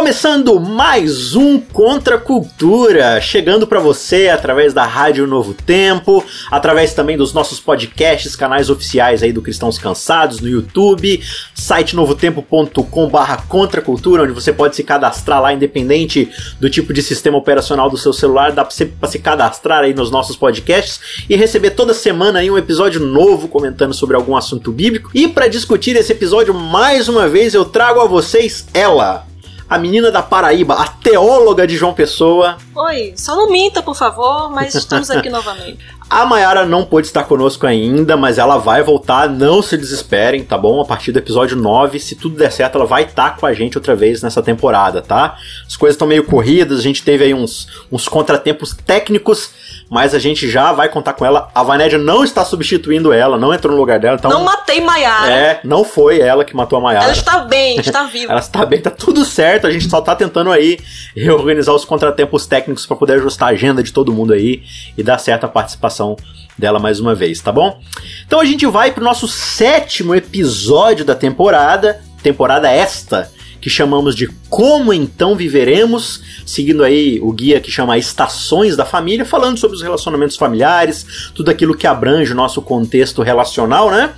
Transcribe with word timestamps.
Começando 0.00 0.58
mais 0.58 1.36
um 1.36 1.60
Contra 1.60 2.16
Cultura, 2.16 3.20
chegando 3.20 3.66
para 3.66 3.78
você 3.78 4.28
através 4.28 4.72
da 4.72 4.86
Rádio 4.86 5.26
Novo 5.26 5.52
Tempo, 5.52 6.24
através 6.50 6.94
também 6.94 7.18
dos 7.18 7.34
nossos 7.34 7.60
podcasts, 7.60 8.34
canais 8.34 8.70
oficiais 8.70 9.22
aí 9.22 9.30
do 9.30 9.42
Cristãos 9.42 9.76
Cansados 9.76 10.40
no 10.40 10.48
YouTube, 10.48 11.22
site 11.54 11.94
novotempo.com/barra 11.94 13.44
Contra 13.46 13.82
Cultura, 13.82 14.22
onde 14.22 14.32
você 14.32 14.54
pode 14.54 14.74
se 14.74 14.82
cadastrar 14.82 15.42
lá, 15.42 15.52
independente 15.52 16.30
do 16.58 16.70
tipo 16.70 16.94
de 16.94 17.02
sistema 17.02 17.36
operacional 17.36 17.90
do 17.90 17.98
seu 17.98 18.14
celular, 18.14 18.52
dá 18.52 18.64
para 18.64 19.08
se 19.08 19.18
cadastrar 19.18 19.84
aí 19.84 19.92
nos 19.92 20.10
nossos 20.10 20.34
podcasts 20.34 21.26
e 21.28 21.36
receber 21.36 21.72
toda 21.72 21.92
semana 21.92 22.38
aí 22.38 22.50
um 22.50 22.56
episódio 22.56 23.04
novo 23.04 23.48
comentando 23.48 23.92
sobre 23.92 24.16
algum 24.16 24.34
assunto 24.34 24.72
bíblico. 24.72 25.10
E 25.12 25.28
para 25.28 25.46
discutir 25.46 25.94
esse 25.94 26.12
episódio 26.12 26.54
mais 26.54 27.06
uma 27.06 27.28
vez, 27.28 27.52
eu 27.52 27.66
trago 27.66 28.00
a 28.00 28.06
vocês 28.06 28.66
ela, 28.72 29.28
a 29.70 29.78
menina 29.78 30.10
da 30.10 30.20
Paraíba, 30.20 30.74
a 30.74 30.88
teóloga 30.88 31.64
de 31.64 31.76
João 31.76 31.94
Pessoa. 31.94 32.58
Oi, 32.82 33.12
só 33.14 33.36
não 33.36 33.50
minta, 33.50 33.82
por 33.82 33.94
favor, 33.94 34.50
mas 34.50 34.74
estamos 34.74 35.10
aqui 35.10 35.28
novamente. 35.30 35.78
A 36.08 36.24
Mayara 36.24 36.64
não 36.64 36.84
pôde 36.84 37.06
estar 37.06 37.22
conosco 37.24 37.66
ainda, 37.66 38.16
mas 38.16 38.38
ela 38.38 38.56
vai 38.56 38.82
voltar, 38.82 39.28
não 39.28 39.62
se 39.62 39.76
desesperem, 39.76 40.42
tá 40.42 40.58
bom? 40.58 40.80
A 40.80 40.84
partir 40.84 41.12
do 41.12 41.18
episódio 41.18 41.56
9, 41.56 42.00
se 42.00 42.16
tudo 42.16 42.36
der 42.36 42.50
certo, 42.50 42.76
ela 42.76 42.86
vai 42.86 43.04
estar 43.04 43.36
com 43.36 43.46
a 43.46 43.52
gente 43.52 43.78
outra 43.78 43.94
vez 43.94 44.22
nessa 44.22 44.42
temporada, 44.42 45.02
tá? 45.02 45.36
As 45.64 45.76
coisas 45.76 45.94
estão 45.94 46.08
meio 46.08 46.24
corridas, 46.24 46.80
a 46.80 46.82
gente 46.82 47.04
teve 47.04 47.24
aí 47.24 47.34
uns, 47.34 47.68
uns 47.92 48.08
contratempos 48.08 48.74
técnicos, 48.74 49.50
mas 49.88 50.14
a 50.14 50.18
gente 50.18 50.50
já 50.50 50.72
vai 50.72 50.88
contar 50.88 51.12
com 51.12 51.24
ela. 51.24 51.48
A 51.54 51.62
Vanédia 51.62 51.98
não 51.98 52.24
está 52.24 52.44
substituindo 52.44 53.12
ela, 53.12 53.38
não 53.38 53.54
entrou 53.54 53.74
no 53.74 53.78
lugar 53.78 54.00
dela, 54.00 54.16
então... 54.18 54.30
Não 54.32 54.42
matei 54.42 54.80
Maiara. 54.80 55.30
É, 55.30 55.60
não 55.62 55.84
foi 55.84 56.20
ela 56.20 56.44
que 56.44 56.56
matou 56.56 56.78
a 56.78 56.82
Mayara. 56.82 57.04
Ela 57.04 57.12
está 57.12 57.38
bem, 57.40 57.78
está 57.78 58.04
viva. 58.04 58.32
ela 58.32 58.40
está 58.40 58.64
bem, 58.64 58.80
tá 58.80 58.90
tudo 58.90 59.24
certo, 59.24 59.68
a 59.68 59.70
gente 59.70 59.88
só 59.88 60.00
tá 60.00 60.16
tentando 60.16 60.50
aí 60.50 60.80
reorganizar 61.14 61.74
os 61.74 61.84
contratempos 61.84 62.46
técnicos 62.46 62.69
para 62.86 62.96
poder 62.96 63.14
ajustar 63.14 63.48
a 63.48 63.52
agenda 63.52 63.82
de 63.82 63.92
todo 63.92 64.12
mundo 64.12 64.32
aí 64.32 64.62
e 64.96 65.02
dar 65.02 65.18
certa 65.18 65.48
participação 65.48 66.16
dela 66.58 66.78
mais 66.78 67.00
uma 67.00 67.14
vez, 67.14 67.40
tá 67.40 67.50
bom? 67.50 67.80
Então 68.26 68.40
a 68.40 68.44
gente 68.44 68.66
vai 68.66 68.92
pro 68.92 69.04
nosso 69.04 69.26
sétimo 69.26 70.14
episódio 70.14 71.04
da 71.04 71.14
temporada, 71.14 72.00
temporada 72.22 72.70
esta, 72.70 73.30
que 73.60 73.68
chamamos 73.68 74.16
de 74.16 74.26
Como 74.48 74.92
Então 74.92 75.36
Viveremos, 75.36 76.22
seguindo 76.46 76.82
aí 76.82 77.20
o 77.20 77.32
guia 77.32 77.60
que 77.60 77.70
chama 77.70 77.98
Estações 77.98 78.76
da 78.76 78.84
Família, 78.84 79.24
falando 79.24 79.58
sobre 79.58 79.76
os 79.76 79.82
relacionamentos 79.82 80.36
familiares, 80.36 81.30
tudo 81.34 81.50
aquilo 81.50 81.76
que 81.76 81.86
abrange 81.86 82.32
o 82.32 82.36
nosso 82.36 82.62
contexto 82.62 83.22
relacional, 83.22 83.90
né? 83.90 84.10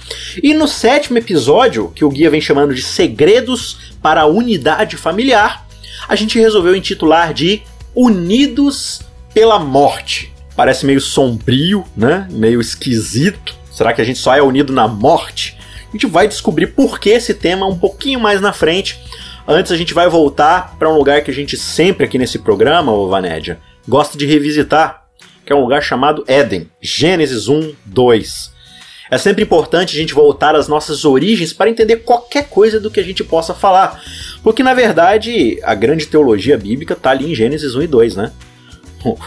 E 0.43 0.55
no 0.55 0.69
sétimo 0.69 1.19
episódio, 1.19 1.93
que 1.95 2.05
o 2.05 2.09
guia 2.09 2.31
vem 2.31 2.41
chamando 2.41 2.75
de 2.75 2.83
Segredos 2.83 3.79
para 4.01 4.23
a 4.23 4.27
Unidade 4.27 4.97
Familiar, 4.97 5.67
a 6.09 6.15
gente 6.15 6.39
resolveu 6.39 6.75
intitular 6.75 7.33
de 7.35 7.63
Unidos 7.95 9.03
pela 9.33 9.59
Morte. 9.59 10.33
Parece 10.55 10.85
meio 10.85 11.01
sombrio, 11.01 11.85
né? 11.97 12.29
Meio 12.31 12.61
esquisito. 12.61 13.55
Será 13.71 13.93
que 13.93 14.01
a 14.01 14.05
gente 14.05 14.19
só 14.19 14.35
é 14.35 14.43
unido 14.43 14.73
na 14.73 14.87
morte? 14.87 15.57
A 15.89 15.93
gente 15.93 16.07
vai 16.07 16.29
descobrir 16.29 16.69
por 16.69 16.99
que 16.99 17.11
esse 17.11 17.35
tema 17.35 17.67
um 17.67 17.79
pouquinho 17.79 18.21
mais 18.21 18.41
na 18.41 18.53
frente. 18.53 18.99
Antes 19.47 19.73
a 19.73 19.77
gente 19.77 19.93
vai 19.93 20.09
voltar 20.09 20.77
para 20.79 20.89
um 20.89 20.97
lugar 20.97 21.23
que 21.23 21.31
a 21.31 21.35
gente 21.35 21.57
sempre 21.57 22.07
aqui 22.07 22.19
nesse 22.19 22.39
programa, 22.39 22.93
ô 22.93 23.09
Vanédia, 23.09 23.59
gosta 23.89 24.17
de 24.17 24.25
revisitar, 24.25 25.05
que 25.45 25.53
é 25.53 25.57
um 25.57 25.63
lugar 25.63 25.83
chamado 25.83 26.25
Éden, 26.27 26.71
Gênesis 26.81 27.49
1, 27.49 27.75
2. 27.85 28.53
É 29.13 29.19
sempre 29.19 29.43
importante 29.43 29.95
a 29.95 30.01
gente 30.01 30.15
voltar 30.15 30.57
às 30.57 30.69
nossas 30.69 31.05
origens 31.05 31.53
para 31.53 31.69
entender 31.69 31.97
qualquer 31.97 32.49
coisa 32.49 32.81
do 32.81 32.91
que 32.91 32.99
a 32.99 33.03
gente 33.03 33.23
possa 33.23 33.53
falar. 33.53 34.03
Porque 34.43 34.63
na 34.63 34.73
verdade 34.73 35.59
a 35.65 35.75
grande 35.75 36.07
teologia 36.07 36.57
bíblica 36.57 36.95
está 36.95 37.11
ali 37.11 37.31
em 37.31 37.35
Gênesis 37.35 37.75
1 37.75 37.83
e 37.83 37.87
2, 37.87 38.17
né? 38.17 38.33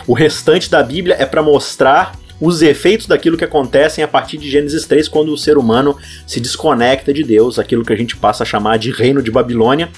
O 0.07 0.13
restante 0.15 0.71
da 0.71 0.81
Bíblia 0.81 1.15
é 1.19 1.25
para 1.27 1.43
mostrar 1.43 2.13
os 2.41 2.63
efeitos 2.63 3.05
daquilo 3.05 3.37
que 3.37 3.43
acontecem 3.43 4.03
a 4.03 4.07
partir 4.07 4.39
de 4.39 4.49
Gênesis 4.49 4.87
3, 4.87 5.07
quando 5.07 5.31
o 5.31 5.37
ser 5.37 5.55
humano 5.55 5.95
se 6.25 6.39
desconecta 6.39 7.13
de 7.13 7.23
Deus, 7.23 7.59
aquilo 7.59 7.85
que 7.85 7.93
a 7.93 7.95
gente 7.95 8.17
passa 8.17 8.41
a 8.41 8.45
chamar 8.45 8.79
de 8.79 8.89
reino 8.89 9.21
de 9.21 9.29
Babilônia, 9.29 9.91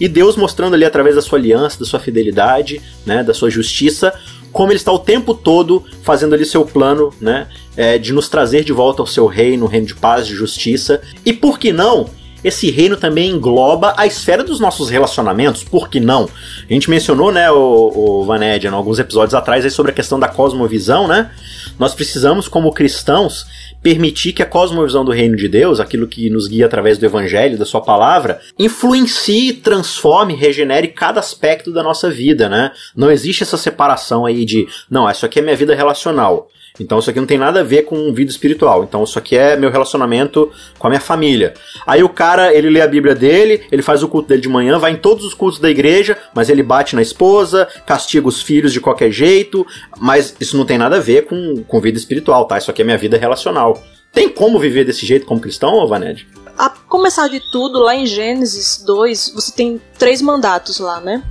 e 0.00 0.08
Deus 0.08 0.36
mostrando 0.36 0.74
ali 0.74 0.84
através 0.84 1.14
da 1.14 1.22
sua 1.22 1.38
aliança, 1.38 1.80
da 1.80 1.86
sua 1.86 2.00
fidelidade, 2.00 2.80
né, 3.04 3.22
da 3.22 3.34
sua 3.34 3.50
justiça, 3.50 4.12
como 4.52 4.72
ele 4.72 4.78
está 4.78 4.92
o 4.92 4.98
tempo 4.98 5.34
todo 5.34 5.84
fazendo 6.02 6.34
ali 6.34 6.44
seu 6.44 6.64
plano, 6.64 7.12
né, 7.20 7.48
é, 7.76 7.98
de 7.98 8.12
nos 8.12 8.28
trazer 8.28 8.64
de 8.64 8.72
volta 8.72 9.02
ao 9.02 9.06
seu 9.06 9.26
reino, 9.26 9.66
reino 9.66 9.86
de 9.86 9.94
paz, 9.94 10.26
de 10.26 10.34
justiça, 10.34 11.00
e 11.24 11.32
por 11.32 11.58
que 11.58 11.72
não 11.72 12.08
esse 12.42 12.70
reino 12.70 12.96
também 12.96 13.30
engloba 13.30 13.94
a 13.96 14.06
esfera 14.06 14.44
dos 14.44 14.60
nossos 14.60 14.88
relacionamentos, 14.88 15.64
por 15.64 15.88
que 15.88 15.98
não? 15.98 16.28
A 16.68 16.72
gente 16.72 16.88
mencionou, 16.88 17.32
né, 17.32 17.50
o, 17.50 17.92
o 17.94 18.24
Vanédia, 18.24 18.70
alguns 18.70 18.98
episódios 18.98 19.34
atrás, 19.34 19.64
aí, 19.64 19.70
sobre 19.70 19.92
a 19.92 19.94
questão 19.94 20.18
da 20.18 20.28
cosmovisão, 20.28 21.08
né? 21.08 21.30
Nós 21.78 21.94
precisamos, 21.94 22.48
como 22.48 22.72
cristãos, 22.72 23.46
permitir 23.82 24.32
que 24.32 24.42
a 24.42 24.46
cosmovisão 24.46 25.04
do 25.04 25.12
reino 25.12 25.36
de 25.36 25.48
Deus, 25.48 25.80
aquilo 25.80 26.06
que 26.06 26.30
nos 26.30 26.48
guia 26.48 26.66
através 26.66 26.98
do 26.98 27.06
evangelho, 27.06 27.58
da 27.58 27.64
sua 27.64 27.80
palavra, 27.80 28.40
influencie, 28.58 29.52
transforme, 29.52 30.34
regenere 30.34 30.88
cada 30.88 31.20
aspecto 31.20 31.72
da 31.72 31.82
nossa 31.82 32.10
vida, 32.10 32.48
né? 32.48 32.72
Não 32.96 33.10
existe 33.10 33.42
essa 33.42 33.56
separação 33.56 34.26
aí 34.26 34.44
de, 34.44 34.66
não, 34.90 35.10
isso 35.10 35.26
aqui 35.26 35.38
é 35.38 35.42
minha 35.42 35.56
vida 35.56 35.74
relacional. 35.74 36.48
Então 36.80 36.98
isso 36.98 37.10
aqui 37.10 37.18
não 37.18 37.26
tem 37.26 37.38
nada 37.38 37.60
a 37.60 37.64
ver 37.64 37.82
com 37.82 38.12
vida 38.12 38.30
espiritual. 38.30 38.84
Então 38.84 39.02
isso 39.04 39.18
aqui 39.18 39.36
é 39.36 39.56
meu 39.56 39.70
relacionamento 39.70 40.50
com 40.78 40.86
a 40.86 40.90
minha 40.90 41.00
família. 41.00 41.54
Aí 41.86 42.02
o 42.02 42.08
cara, 42.08 42.52
ele 42.54 42.70
lê 42.70 42.80
a 42.80 42.86
Bíblia 42.86 43.14
dele, 43.14 43.62
ele 43.70 43.82
faz 43.82 44.02
o 44.02 44.08
culto 44.08 44.28
dele 44.28 44.42
de 44.42 44.48
manhã, 44.48 44.78
vai 44.78 44.92
em 44.92 44.96
todos 44.96 45.24
os 45.24 45.34
cultos 45.34 45.58
da 45.58 45.70
igreja, 45.70 46.16
mas 46.34 46.48
ele 46.48 46.62
bate 46.62 46.94
na 46.94 47.02
esposa, 47.02 47.66
castiga 47.86 48.28
os 48.28 48.42
filhos 48.42 48.72
de 48.72 48.80
qualquer 48.80 49.10
jeito, 49.10 49.66
mas 49.98 50.34
isso 50.40 50.56
não 50.56 50.64
tem 50.64 50.78
nada 50.78 50.96
a 50.96 51.00
ver 51.00 51.26
com, 51.26 51.62
com 51.66 51.80
vida 51.80 51.98
espiritual, 51.98 52.44
tá? 52.44 52.58
Isso 52.58 52.70
aqui 52.70 52.82
é 52.82 52.84
minha 52.84 52.98
vida 52.98 53.16
relacional. 53.16 53.82
Tem 54.12 54.28
como 54.28 54.58
viver 54.58 54.84
desse 54.84 55.04
jeito 55.04 55.26
como 55.26 55.40
cristão, 55.40 55.86
Vaned? 55.86 56.26
A 56.56 56.70
começar 56.70 57.28
de 57.28 57.40
tudo, 57.52 57.78
lá 57.78 57.94
em 57.94 58.06
Gênesis 58.06 58.82
2, 58.84 59.32
você 59.34 59.52
tem 59.52 59.80
três 59.96 60.20
mandatos 60.20 60.80
lá, 60.80 61.00
né? 61.00 61.22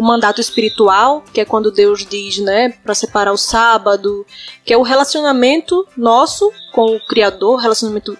O 0.00 0.02
mandato 0.02 0.40
espiritual, 0.40 1.22
que 1.30 1.42
é 1.42 1.44
quando 1.44 1.70
Deus 1.70 2.06
diz, 2.06 2.38
né, 2.38 2.70
para 2.82 2.94
separar 2.94 3.34
o 3.34 3.36
sábado, 3.36 4.24
que 4.64 4.72
é 4.72 4.76
o 4.78 4.82
relacionamento 4.82 5.86
nosso 5.94 6.50
com 6.72 6.96
o 6.96 7.06
Criador, 7.06 7.60
relacionamento 7.60 8.16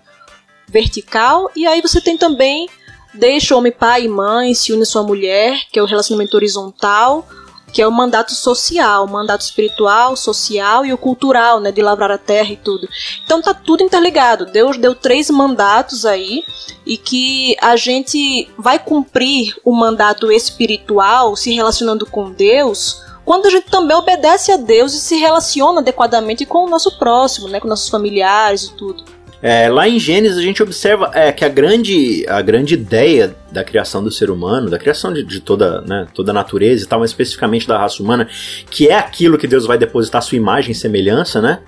vertical, 0.69 1.51
e 1.57 1.67
aí 1.67 1.81
você 1.81 1.99
tem 1.99 2.19
também 2.19 2.69
deixa 3.15 3.55
o 3.55 3.59
homem 3.59 3.73
pai 3.73 4.05
e 4.05 4.09
mãe, 4.09 4.53
se 4.53 4.75
une 4.75 4.85
sua 4.85 5.03
mulher, 5.03 5.59
que 5.73 5.79
é 5.79 5.83
o 5.83 5.87
relacionamento 5.87 6.37
horizontal, 6.37 7.27
que 7.71 7.81
é 7.81 7.87
o 7.87 7.93
mandato 7.93 8.35
social, 8.35 9.05
o 9.05 9.11
mandato 9.11 9.43
espiritual, 9.43 10.17
social 10.17 10.85
e 10.85 10.93
o 10.93 10.99
cultural, 10.99 11.61
né, 11.61 11.73
de 11.73 11.81
lavrar 11.81 12.11
a 12.11 12.19
terra 12.19 12.53
e 12.53 12.57
tudo. 12.57 12.89
Então 13.25 13.41
tá 13.41 13.55
tudo 13.55 13.83
interligado. 13.83 14.47
Deus 14.47 14.77
deu 14.77 14.95
três 14.95 15.31
mandatos 15.31 16.05
aí 16.05 16.45
e 16.85 16.97
que 16.97 17.57
a 17.61 17.77
gente 17.77 18.49
vai 18.59 18.79
cumprir 18.79 19.57
o 19.65 19.73
mandato 19.73 20.31
espiritual 20.31 21.37
se 21.37 21.53
relacionando 21.53 22.07
com 22.07 22.31
Deus 22.31 23.03
quando 23.25 23.47
a 23.47 23.51
gente 23.51 23.71
também 23.71 23.97
obedece 23.97 24.51
a 24.51 24.57
Deus 24.57 24.93
e 24.93 25.01
se 25.01 25.17
relaciona 25.17 25.81
adequadamente 25.81 26.45
com 26.45 26.65
o 26.65 26.69
nosso 26.69 26.99
próximo, 26.99 27.49
né, 27.49 27.61
com 27.61 27.69
nossos 27.69 27.89
familiares 27.89 28.65
e 28.65 28.75
tudo. 28.75 29.05
É, 29.43 29.69
lá 29.71 29.89
em 29.89 29.99
Gênesis 29.99 30.37
a 30.37 30.43
gente 30.43 30.63
observa 30.63 31.11
é, 31.15 31.33
que 31.33 31.45
a 31.45 31.49
grande, 31.49 32.27
a 32.29 32.43
grande 32.43 32.75
ideia 32.75 33.35
da 33.51 33.65
criação 33.65 34.05
do 34.05 34.11
ser 34.11 34.31
humano, 34.31 34.69
da 34.69 34.79
criação 34.79 35.13
de, 35.13 35.23
de 35.23 35.41
toda, 35.41 35.81
né, 35.81 36.07
toda 36.15 36.31
a 36.31 36.35
natureza 36.35 36.85
e 36.85 36.87
tal, 36.87 37.01
mas 37.01 37.11
especificamente 37.11 37.67
da 37.67 37.79
raça 37.79 38.03
humana, 38.03 38.29
que 38.71 38.89
é 38.89 38.99
aquilo 38.99 39.39
que 39.39 39.47
Deus 39.47 39.65
vai 39.65 39.79
depositar 39.79 40.21
sua 40.23 40.37
imagem 40.37 40.73
e 40.73 40.75
semelhança, 40.75 41.41
né? 41.41 41.61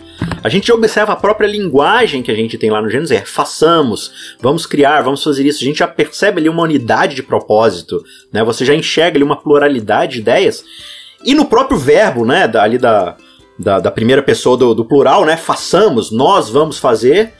A 0.44 0.50
gente 0.50 0.70
observa 0.70 1.14
a 1.14 1.16
própria 1.16 1.46
linguagem 1.46 2.22
que 2.22 2.30
a 2.30 2.34
gente 2.34 2.58
tem 2.58 2.70
lá 2.70 2.82
no 2.82 2.90
Gênesis, 2.90 3.10
é 3.10 3.24
façamos, 3.24 4.34
vamos 4.40 4.66
criar, 4.66 5.00
vamos 5.00 5.22
fazer 5.22 5.46
isso. 5.46 5.62
A 5.62 5.66
gente 5.66 5.78
já 5.78 5.88
percebe 5.88 6.40
ali 6.40 6.48
uma 6.48 6.62
unidade 6.62 7.14
de 7.14 7.22
propósito, 7.22 8.04
né? 8.30 8.44
Você 8.44 8.64
já 8.66 8.74
enxerga 8.74 9.16
ali 9.16 9.24
uma 9.24 9.40
pluralidade 9.40 10.14
de 10.14 10.18
ideias. 10.20 10.62
E 11.24 11.34
no 11.34 11.46
próprio 11.46 11.78
verbo, 11.78 12.26
né, 12.26 12.50
ali 12.54 12.76
da 12.76 13.16
da, 13.58 13.78
da 13.78 13.90
primeira 13.90 14.22
pessoa 14.22 14.56
do, 14.56 14.74
do 14.74 14.84
plural, 14.84 15.24
né? 15.24 15.36
Façamos, 15.36 16.10
nós 16.10 16.50
vamos 16.50 16.78
fazer. 16.78 17.32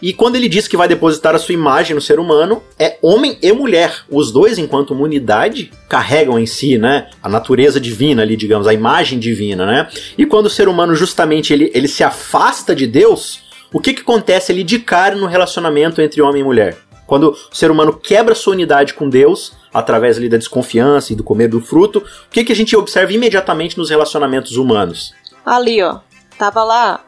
E 0.00 0.12
quando 0.12 0.36
ele 0.36 0.48
diz 0.48 0.68
que 0.68 0.76
vai 0.76 0.88
depositar 0.88 1.34
a 1.34 1.38
sua 1.38 1.54
imagem 1.54 1.94
no 1.94 2.00
ser 2.00 2.18
humano, 2.18 2.62
é 2.78 2.98
homem 3.02 3.38
e 3.42 3.52
mulher. 3.52 4.02
Os 4.10 4.30
dois, 4.30 4.58
enquanto 4.58 4.92
uma 4.92 5.04
unidade, 5.04 5.70
carregam 5.88 6.38
em 6.38 6.46
si, 6.46 6.78
né? 6.78 7.08
A 7.22 7.28
natureza 7.28 7.80
divina 7.80 8.22
ali, 8.22 8.36
digamos, 8.36 8.66
a 8.66 8.74
imagem 8.74 9.18
divina, 9.18 9.66
né? 9.66 9.88
E 10.16 10.26
quando 10.26 10.46
o 10.46 10.50
ser 10.50 10.68
humano 10.68 10.94
justamente 10.94 11.52
ele, 11.52 11.70
ele 11.74 11.88
se 11.88 12.04
afasta 12.04 12.74
de 12.74 12.86
Deus, 12.86 13.42
o 13.72 13.80
que, 13.80 13.92
que 13.92 14.02
acontece 14.02 14.52
ali 14.52 14.62
de 14.62 14.78
cara 14.78 15.16
no 15.16 15.26
relacionamento 15.26 16.00
entre 16.00 16.22
homem 16.22 16.42
e 16.42 16.44
mulher? 16.44 16.76
Quando 17.06 17.30
o 17.30 17.54
ser 17.54 17.70
humano 17.70 17.92
quebra 17.92 18.34
sua 18.34 18.54
unidade 18.54 18.94
com 18.94 19.08
Deus, 19.08 19.52
através 19.72 20.16
ali 20.16 20.28
da 20.28 20.36
desconfiança 20.36 21.12
e 21.12 21.16
do 21.16 21.24
comer 21.24 21.48
do 21.48 21.60
fruto, 21.60 21.98
o 21.98 22.30
que, 22.30 22.44
que 22.44 22.52
a 22.52 22.56
gente 22.56 22.76
observa 22.76 23.12
imediatamente 23.12 23.76
nos 23.76 23.90
relacionamentos 23.90 24.56
humanos? 24.56 25.12
Ali, 25.44 25.82
ó. 25.82 25.98
Tava 26.38 26.64
lá. 26.64 27.04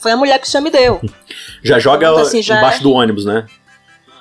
Foi 0.00 0.12
a 0.12 0.16
mulher 0.16 0.38
que 0.40 0.46
o 0.46 0.50
senhor 0.50 0.62
me 0.62 0.70
deu. 0.70 1.00
Já 1.62 1.78
joga 1.78 2.08
então, 2.08 2.18
assim, 2.18 2.42
já 2.42 2.56
embaixo 2.58 2.80
é... 2.80 2.82
do 2.82 2.92
ônibus, 2.92 3.24
né? 3.26 3.46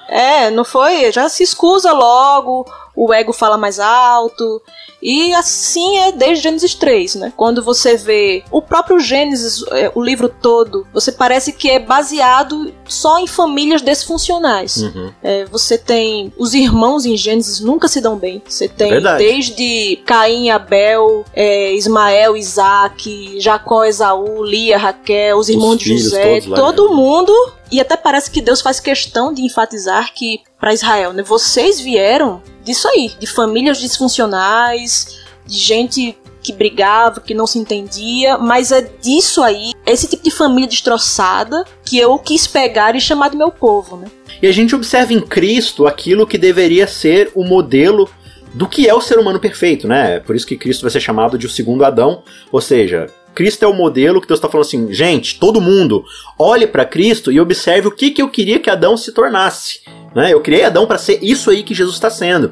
É, 0.10 0.50
não 0.50 0.66
foi? 0.66 1.12
Já 1.12 1.30
se 1.30 1.44
escusa 1.44 1.92
logo, 1.94 2.66
o 3.00 3.13
ego 3.13 3.31
fala 3.31 3.57
mais 3.57 3.80
alto. 3.80 4.62
E 5.01 5.34
assim 5.34 5.98
é 6.00 6.12
desde 6.12 6.44
Gênesis 6.44 6.75
3, 6.75 7.16
né? 7.16 7.34
Quando 7.38 7.63
você 7.63 7.96
vê 7.96 8.44
o 8.51 8.62
próprio 8.62 9.00
Gênesis, 9.00 9.63
é, 9.72 9.90
o 9.96 10.04
livro 10.04 10.28
todo, 10.28 10.86
você 10.94 11.10
parece 11.10 11.54
que 11.54 11.69
é 11.69 11.80
baseado 11.80 12.74
só 12.86 13.18
em 13.18 13.25
famílias 13.25 13.81
desfuncionais. 13.81 14.78
Uhum. 14.78 15.13
É, 15.24 15.46
você 15.46 15.78
tem 15.78 16.34
os 16.38 16.54
irmãos 16.54 17.06
em 17.06 17.16
Gênesis 17.16 17.62
nunca 17.62 17.88
se 17.88 18.01
dão 18.01 18.18
bem. 18.18 18.42
Você 18.46 18.68
tem 18.68 18.90
Verdade. 18.90 19.24
desde 19.24 20.02
Caim, 20.06 20.50
Abel, 20.50 21.24
é, 21.34 21.72
Ismael, 21.74 22.36
Isaac, 22.36 23.40
Jacó, 23.40 23.86
Esaú, 23.86 24.44
Lia, 24.44 24.78
Raquel, 24.78 25.38
os 25.38 25.48
irmãos 25.48 25.75
os 25.75 25.80
de 25.80 25.98
José, 25.98 26.42
todo 26.42 26.94
mundo 26.94 27.34
e 27.71 27.80
até 27.80 27.95
parece 27.95 28.31
que 28.31 28.42
Deus 28.42 28.62
faz 28.62 28.80
questão 28.80 29.33
de 29.33 29.42
enfatizar 29.42 30.13
que 30.13 30.42
para 30.60 30.74
Israel, 30.74 31.13
né, 31.13 31.24
vocês 31.24 31.80
vieram 31.80 32.42
disso 32.63 32.88
aí, 32.88 33.12
de 33.19 33.27
famílias 33.27 33.77
disfuncionais, 33.80 35.19
de 35.45 35.57
gente 35.57 36.18
que 36.42 36.54
brigava, 36.54 37.19
que 37.19 37.33
não 37.33 37.45
se 37.45 37.60
entendia, 37.60 38.38
mas 38.38 38.71
é 38.71 38.81
disso 38.81 39.44
aí, 39.44 39.74
esse 39.86 40.07
tipo 40.07 40.24
de 40.24 40.31
família 40.31 40.68
destroçada, 40.68 41.63
que 41.83 41.98
eu 41.98 42.18
quis 42.18 42.48
pegar 42.48 42.95
e 42.95 43.01
chamar 43.01 43.30
de 43.30 43.38
meu 43.38 43.51
povo, 43.51 43.98
né? 43.98 44.07
E 44.42 44.48
a 44.48 44.51
gente 44.51 44.74
observa 44.74 45.13
em 45.13 45.19
Cristo 45.19 45.86
aquilo 45.86 46.25
que 46.25 46.38
deveria 46.38 46.88
ser 46.88 47.31
o 47.36 47.44
modelo 47.44 48.10
do 48.54 48.68
que 48.68 48.88
é 48.88 48.94
o 48.94 49.01
ser 49.01 49.19
humano 49.19 49.39
perfeito, 49.39 49.88
né? 49.88 50.19
Por 50.21 50.36
isso 50.36 50.48
que 50.48 50.57
Cristo 50.57 50.81
vai 50.81 50.92
ser 50.92 51.01
chamado 51.01 51.38
de 51.38 51.45
o 51.45 51.50
segundo 51.50 51.86
Adão, 51.86 52.24
ou 52.51 52.62
seja, 52.62 53.07
Cristo 53.39 53.63
é 53.63 53.68
o 53.69 53.74
modelo 53.74 54.19
que 54.19 54.27
Deus 54.27 54.38
está 54.38 54.50
falando 54.50 54.65
assim, 54.65 54.91
gente, 54.91 55.39
todo 55.39 55.62
mundo, 55.62 56.03
olhe 56.38 56.68
para 56.68 56.83
Cristo 56.83 57.31
e 57.31 57.39
observe 57.39 57.88
o 57.88 57.91
que, 57.91 58.12
que 58.12 58.21
eu 58.21 58.27
queria 58.27 58.59
que 58.59 58.69
Adão 58.69 58.97
se 58.97 59.13
tornasse. 59.13 59.80
Né? 60.13 60.33
Eu 60.33 60.41
criei 60.41 60.65
Adão 60.65 60.86
para 60.86 60.97
ser 60.97 61.19
isso 61.21 61.50
aí 61.50 61.63
que 61.63 61.74
Jesus 61.74 61.95
está 61.95 62.09
sendo. 62.09 62.51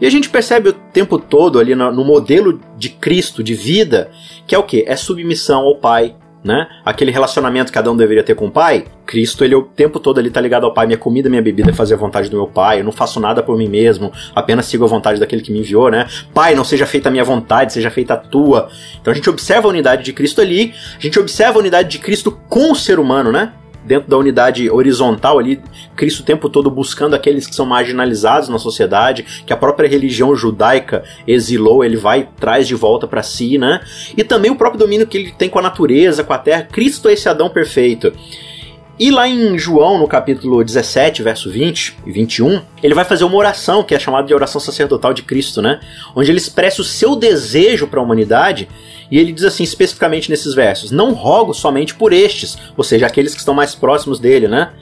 E 0.00 0.06
a 0.06 0.10
gente 0.10 0.30
percebe 0.30 0.68
o 0.68 0.72
tempo 0.72 1.18
todo 1.18 1.58
ali 1.58 1.74
no, 1.74 1.90
no 1.90 2.04
modelo 2.04 2.60
de 2.76 2.88
Cristo, 2.88 3.42
de 3.42 3.52
vida, 3.52 4.12
que 4.46 4.54
é 4.54 4.58
o 4.58 4.62
que? 4.62 4.84
É 4.86 4.94
submissão 4.94 5.62
ao 5.62 5.74
Pai, 5.74 6.14
né? 6.48 6.66
Aquele 6.82 7.10
relacionamento 7.10 7.66
que 7.66 7.74
cada 7.74 7.92
um 7.92 7.96
deveria 7.96 8.24
ter 8.24 8.34
com 8.34 8.46
o 8.46 8.50
pai, 8.50 8.86
Cristo, 9.04 9.44
ele 9.44 9.54
o 9.54 9.62
tempo 9.62 10.00
todo 10.00 10.18
ali 10.18 10.30
tá 10.30 10.40
ligado 10.40 10.64
ao 10.64 10.72
pai. 10.72 10.86
Minha 10.86 10.98
comida, 10.98 11.28
minha 11.28 11.42
bebida 11.42 11.70
é 11.70 11.74
fazer 11.74 11.92
a 11.92 11.96
vontade 11.98 12.30
do 12.30 12.36
meu 12.36 12.46
pai. 12.46 12.80
Eu 12.80 12.84
não 12.84 12.90
faço 12.90 13.20
nada 13.20 13.42
por 13.42 13.58
mim 13.58 13.68
mesmo, 13.68 14.10
apenas 14.34 14.64
sigo 14.64 14.82
a 14.84 14.88
vontade 14.88 15.20
daquele 15.20 15.42
que 15.42 15.52
me 15.52 15.58
enviou, 15.58 15.90
né? 15.90 16.06
Pai, 16.32 16.54
não 16.54 16.64
seja 16.64 16.86
feita 16.86 17.10
a 17.10 17.12
minha 17.12 17.22
vontade, 17.22 17.74
seja 17.74 17.90
feita 17.90 18.14
a 18.14 18.16
tua. 18.16 18.70
Então 18.98 19.12
a 19.12 19.14
gente 19.14 19.28
observa 19.28 19.68
a 19.68 19.70
unidade 19.70 20.02
de 20.02 20.12
Cristo 20.14 20.40
ali, 20.40 20.72
a 20.98 21.02
gente 21.02 21.18
observa 21.18 21.58
a 21.58 21.60
unidade 21.60 21.90
de 21.90 21.98
Cristo 21.98 22.32
com 22.48 22.72
o 22.72 22.74
ser 22.74 22.98
humano, 22.98 23.30
né? 23.30 23.52
Dentro 23.88 24.08
da 24.08 24.18
unidade 24.18 24.70
horizontal 24.70 25.38
ali, 25.38 25.60
Cristo 25.96 26.20
o 26.20 26.24
tempo 26.24 26.48
todo 26.48 26.70
buscando 26.70 27.14
aqueles 27.14 27.46
que 27.46 27.54
são 27.54 27.64
marginalizados 27.64 28.48
na 28.50 28.58
sociedade, 28.58 29.42
que 29.46 29.52
a 29.52 29.56
própria 29.56 29.88
religião 29.88 30.36
judaica 30.36 31.02
exilou, 31.26 31.82
ele 31.82 31.96
vai 31.96 32.28
traz 32.38 32.68
de 32.68 32.74
volta 32.74 33.06
para 33.06 33.22
si, 33.22 33.56
né? 33.56 33.80
E 34.16 34.22
também 34.22 34.50
o 34.50 34.56
próprio 34.56 34.78
domínio 34.78 35.06
que 35.06 35.16
ele 35.16 35.32
tem 35.32 35.48
com 35.48 35.58
a 35.58 35.62
natureza, 35.62 36.22
com 36.22 36.32
a 36.32 36.38
terra. 36.38 36.68
Cristo 36.70 37.08
é 37.08 37.14
esse 37.14 37.28
Adão 37.28 37.48
perfeito. 37.48 38.12
E 38.98 39.12
lá 39.12 39.28
em 39.28 39.56
João, 39.56 39.96
no 39.96 40.08
capítulo 40.08 40.62
17, 40.62 41.22
verso 41.22 41.48
20 41.48 41.98
e 42.04 42.10
21, 42.10 42.60
ele 42.82 42.94
vai 42.94 43.04
fazer 43.04 43.22
uma 43.22 43.36
oração 43.36 43.84
que 43.84 43.94
é 43.94 43.98
chamada 43.98 44.26
de 44.26 44.34
oração 44.34 44.60
sacerdotal 44.60 45.14
de 45.14 45.22
Cristo, 45.22 45.62
né? 45.62 45.80
Onde 46.16 46.30
ele 46.30 46.38
expressa 46.38 46.82
o 46.82 46.84
seu 46.84 47.14
desejo 47.14 47.86
para 47.86 48.00
a 48.00 48.02
humanidade 48.02 48.68
e 49.10 49.18
ele 49.18 49.32
diz 49.32 49.44
assim 49.44 49.62
especificamente 49.62 50.30
nesses 50.30 50.54
versos: 50.54 50.90
Não 50.90 51.12
rogo 51.12 51.54
somente 51.54 51.94
por 51.94 52.12
estes, 52.12 52.58
ou 52.76 52.84
seja, 52.84 53.06
aqueles 53.06 53.32
que 53.32 53.40
estão 53.40 53.54
mais 53.54 53.74
próximos 53.74 54.18
dele, 54.18 54.48
né? 54.48 54.72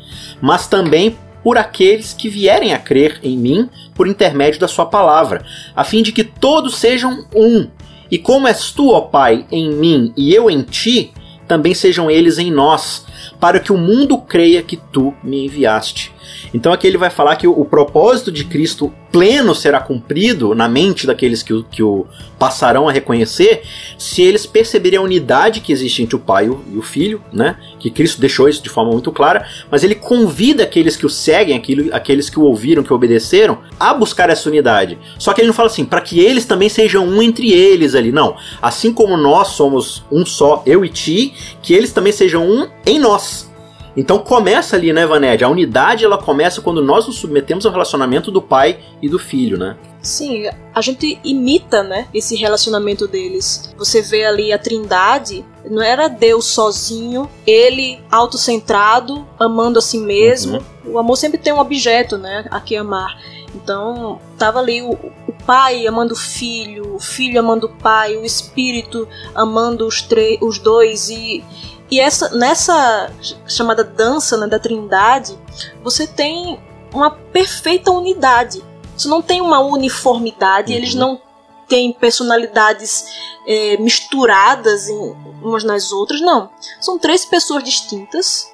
Mas 0.41 0.67
também 0.67 1.17
por 1.43 1.57
aqueles 1.57 2.13
que 2.13 2.29
vierem 2.29 2.75
a 2.75 2.79
crer 2.79 3.21
em 3.23 3.39
mim 3.39 3.69
por 3.95 4.09
intermédio 4.09 4.61
da 4.61 4.69
sua 4.69 4.85
palavra, 4.85 5.45
a 5.75 5.85
fim 5.85 6.03
de 6.03 6.13
que 6.13 6.25
todos 6.25 6.77
sejam 6.77 7.25
um. 7.35 7.69
E 8.11 8.19
como 8.19 8.49
és 8.49 8.71
tu, 8.71 8.91
ó 8.91 9.01
Pai, 9.01 9.47
em 9.51 9.73
mim 9.73 10.13
e 10.17 10.35
eu 10.35 10.51
em 10.51 10.63
ti, 10.63 11.13
também 11.47 11.73
sejam 11.73 12.11
eles 12.11 12.39
em 12.39 12.51
nós, 12.51 13.07
para 13.41 13.61
que 13.61 13.73
o 13.73 13.79
mundo 13.79 14.19
creia 14.19 14.63
que 14.63 14.77
tu 14.77 15.15
me 15.23 15.47
enviaste. 15.47 16.13
Então 16.53 16.73
aqui 16.73 16.87
ele 16.87 16.99
vai 16.99 17.11
falar 17.11 17.37
que 17.37 17.47
o, 17.47 17.53
o 17.53 17.65
propósito 17.65 18.31
de 18.31 18.45
Cristo 18.45 18.93
pleno 19.11 19.55
será 19.55 19.81
cumprido 19.81 20.55
na 20.55 20.69
mente 20.69 21.07
daqueles 21.07 21.43
que 21.43 21.55
o, 21.55 21.65
que 21.65 21.83
o 21.83 22.07
passarão 22.39 22.89
a 22.89 22.93
reconhecer 22.93 23.63
se 23.97 24.21
eles 24.21 24.45
perceberem 24.45 24.99
a 24.99 25.03
unidade 25.03 25.61
que 25.61 25.73
existe 25.73 26.03
entre 26.03 26.17
o 26.17 26.19
Pai 26.19 26.47
e 26.47 26.77
o 26.77 26.83
Filho, 26.83 27.23
né? 27.33 27.57
Que 27.79 27.91
Cristo 27.91 28.21
deixou 28.21 28.49
isso 28.49 28.63
de 28.63 28.69
forma 28.69 28.93
muito 28.93 29.11
clara, 29.11 29.47
mas 29.71 29.83
ele 29.83 29.95
convida 29.95 30.65
aqueles 30.65 30.97
que 30.97 31.07
o 31.07 31.11
seguem, 31.11 31.57
aquilo, 31.57 31.95
aqueles 31.95 32.29
que 32.29 32.39
o 32.39 32.43
ouviram, 32.43 32.83
que 32.83 32.93
obedeceram, 32.93 33.59
a 33.81 33.95
buscar 33.95 34.29
essa 34.29 34.49
unidade. 34.49 34.99
Só 35.19 35.33
que 35.33 35.41
ele 35.41 35.49
não 35.49 35.55
fala 35.55 35.69
assim, 35.69 35.85
para 35.85 36.01
que 36.01 36.21
eles 36.21 36.45
também 36.45 36.69
sejam 36.69 37.07
um 37.07 37.23
entre 37.23 37.53
eles 37.53 37.95
ali, 37.95 38.13
não. 38.13 38.37
Assim 38.61 38.93
como 38.93 39.17
nós 39.17 39.49
somos 39.49 40.05
um 40.13 40.27
só, 40.27 40.63
eu 40.67 40.85
e 40.85 40.89
ti, 40.89 41.33
que 41.63 41.73
eles 41.73 41.93
também 41.93 42.13
sejam 42.13 42.47
um 42.47 42.69
em 42.85 42.99
nós. 42.99 43.51
Então 43.97 44.19
começa 44.19 44.77
ali, 44.77 44.93
né, 44.93 45.07
Vaned? 45.07 45.43
A 45.43 45.49
unidade 45.49 46.05
ela 46.05 46.19
começa 46.19 46.61
quando 46.61 46.85
nós 46.85 47.07
nos 47.07 47.17
submetemos 47.17 47.65
ao 47.65 47.73
relacionamento 47.73 48.31
do 48.31 48.43
pai 48.43 48.79
e 49.01 49.09
do 49.09 49.19
filho, 49.19 49.57
né? 49.57 49.77
Sim, 50.03 50.45
a 50.73 50.81
gente 50.81 51.19
imita, 51.25 51.83
né, 51.83 52.07
esse 52.15 52.37
relacionamento 52.37 53.09
deles. 53.09 53.75
Você 53.77 54.01
vê 54.03 54.25
ali 54.25 54.53
a 54.53 54.59
Trindade, 54.59 55.45
não 55.69 55.83
era 55.83 56.07
Deus 56.07 56.47
sozinho, 56.47 57.29
ele 57.45 57.99
autocentrado, 58.09 59.27
amando 59.39 59.81
a 59.81 59.83
si 59.83 59.99
mesmo. 59.99 60.59
Uhum. 60.85 60.93
O 60.93 60.99
amor 60.99 61.17
sempre 61.17 61.39
tem 61.39 61.53
um 61.53 61.59
objeto, 61.59 62.17
né, 62.17 62.45
a 62.51 62.61
que 62.61 62.77
amar. 62.77 63.19
Então, 63.55 64.21
tava 64.39 64.61
ali 64.61 64.83
o, 64.83 64.93
o, 64.93 65.33
pai 65.45 65.87
amando 65.87 66.13
o 66.13 66.17
filho, 66.17 66.95
o 66.95 67.01
filho 67.01 67.41
amando 67.41 67.67
o 67.67 67.71
pai, 67.71 68.17
o 68.17 68.25
espírito 68.25 69.09
amando 69.35 69.87
os, 69.87 70.07
os 70.41 70.59
dois 70.59 71.09
e 71.09 71.43
e 71.91 72.01
essa, 72.01 72.31
nessa 72.31 73.11
chamada 73.47 73.85
dança 73.85 74.37
né, 74.37 74.47
da 74.47 74.59
trindade, 74.59 75.39
você 75.83 76.07
tem 76.07 76.59
uma 76.93 77.11
perfeita 77.11 77.91
unidade. 77.91 78.63
Você 78.97 79.09
não 79.09 79.23
tem 79.23 79.41
uma 79.41 79.61
uniformidade, 79.61 80.73
uhum. 80.73 80.79
eles 80.79 80.95
não 80.95 81.21
têm 81.69 81.93
personalidades 81.93 83.07
é, 83.47 83.77
misturadas 83.77 84.89
em, 84.89 84.99
umas 85.43 85.65
nas 85.65 85.93
outras, 85.93 86.21
não. 86.21 86.51
São 86.81 86.99
três 86.99 87.25
pessoas 87.25 87.63
distintas, 87.63 88.49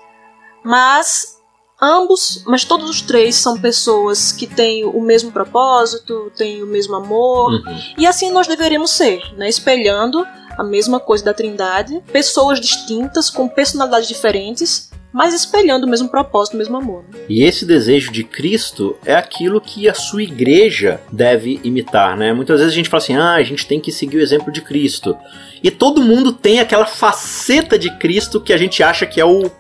mas 0.64 1.38
ambos, 1.80 2.42
mas 2.46 2.64
todos 2.64 2.88
os 2.88 3.02
três 3.02 3.36
são 3.36 3.60
pessoas 3.60 4.30
que 4.30 4.46
têm 4.46 4.84
o 4.84 5.00
mesmo 5.00 5.32
propósito, 5.32 6.30
têm 6.36 6.62
o 6.62 6.66
mesmo 6.66 6.94
amor, 6.94 7.52
uhum. 7.52 7.80
e 7.98 8.06
assim 8.06 8.30
nós 8.30 8.46
deveríamos 8.46 8.90
ser, 8.90 9.20
né? 9.36 9.48
espelhando 9.48 10.26
a 10.56 10.64
mesma 10.64 11.00
coisa 11.00 11.24
da 11.24 11.34
Trindade, 11.34 12.02
pessoas 12.12 12.60
distintas, 12.60 13.30
com 13.30 13.48
personalidades 13.48 14.08
diferentes, 14.08 14.90
mas 15.12 15.34
espelhando 15.34 15.86
o 15.86 15.90
mesmo 15.90 16.08
propósito, 16.08 16.54
o 16.54 16.56
mesmo 16.56 16.76
amor. 16.76 17.04
Né? 17.12 17.18
E 17.28 17.44
esse 17.44 17.66
desejo 17.66 18.10
de 18.10 18.24
Cristo 18.24 18.96
é 19.04 19.14
aquilo 19.14 19.60
que 19.60 19.88
a 19.88 19.94
sua 19.94 20.22
igreja 20.22 21.00
deve 21.12 21.60
imitar, 21.62 22.16
né? 22.16 22.32
Muitas 22.32 22.60
vezes 22.60 22.72
a 22.72 22.76
gente 22.76 22.88
fala 22.88 23.02
assim: 23.02 23.16
"Ah, 23.16 23.34
a 23.34 23.42
gente 23.42 23.66
tem 23.66 23.78
que 23.78 23.92
seguir 23.92 24.16
o 24.16 24.22
exemplo 24.22 24.50
de 24.50 24.62
Cristo". 24.62 25.16
E 25.62 25.70
todo 25.70 26.02
mundo 26.02 26.32
tem 26.32 26.60
aquela 26.60 26.86
faceta 26.86 27.78
de 27.78 27.90
Cristo 27.98 28.40
que 28.40 28.52
a 28.52 28.56
gente 28.56 28.82
acha 28.82 29.06
que 29.06 29.20
é 29.20 29.24
o 29.24 29.50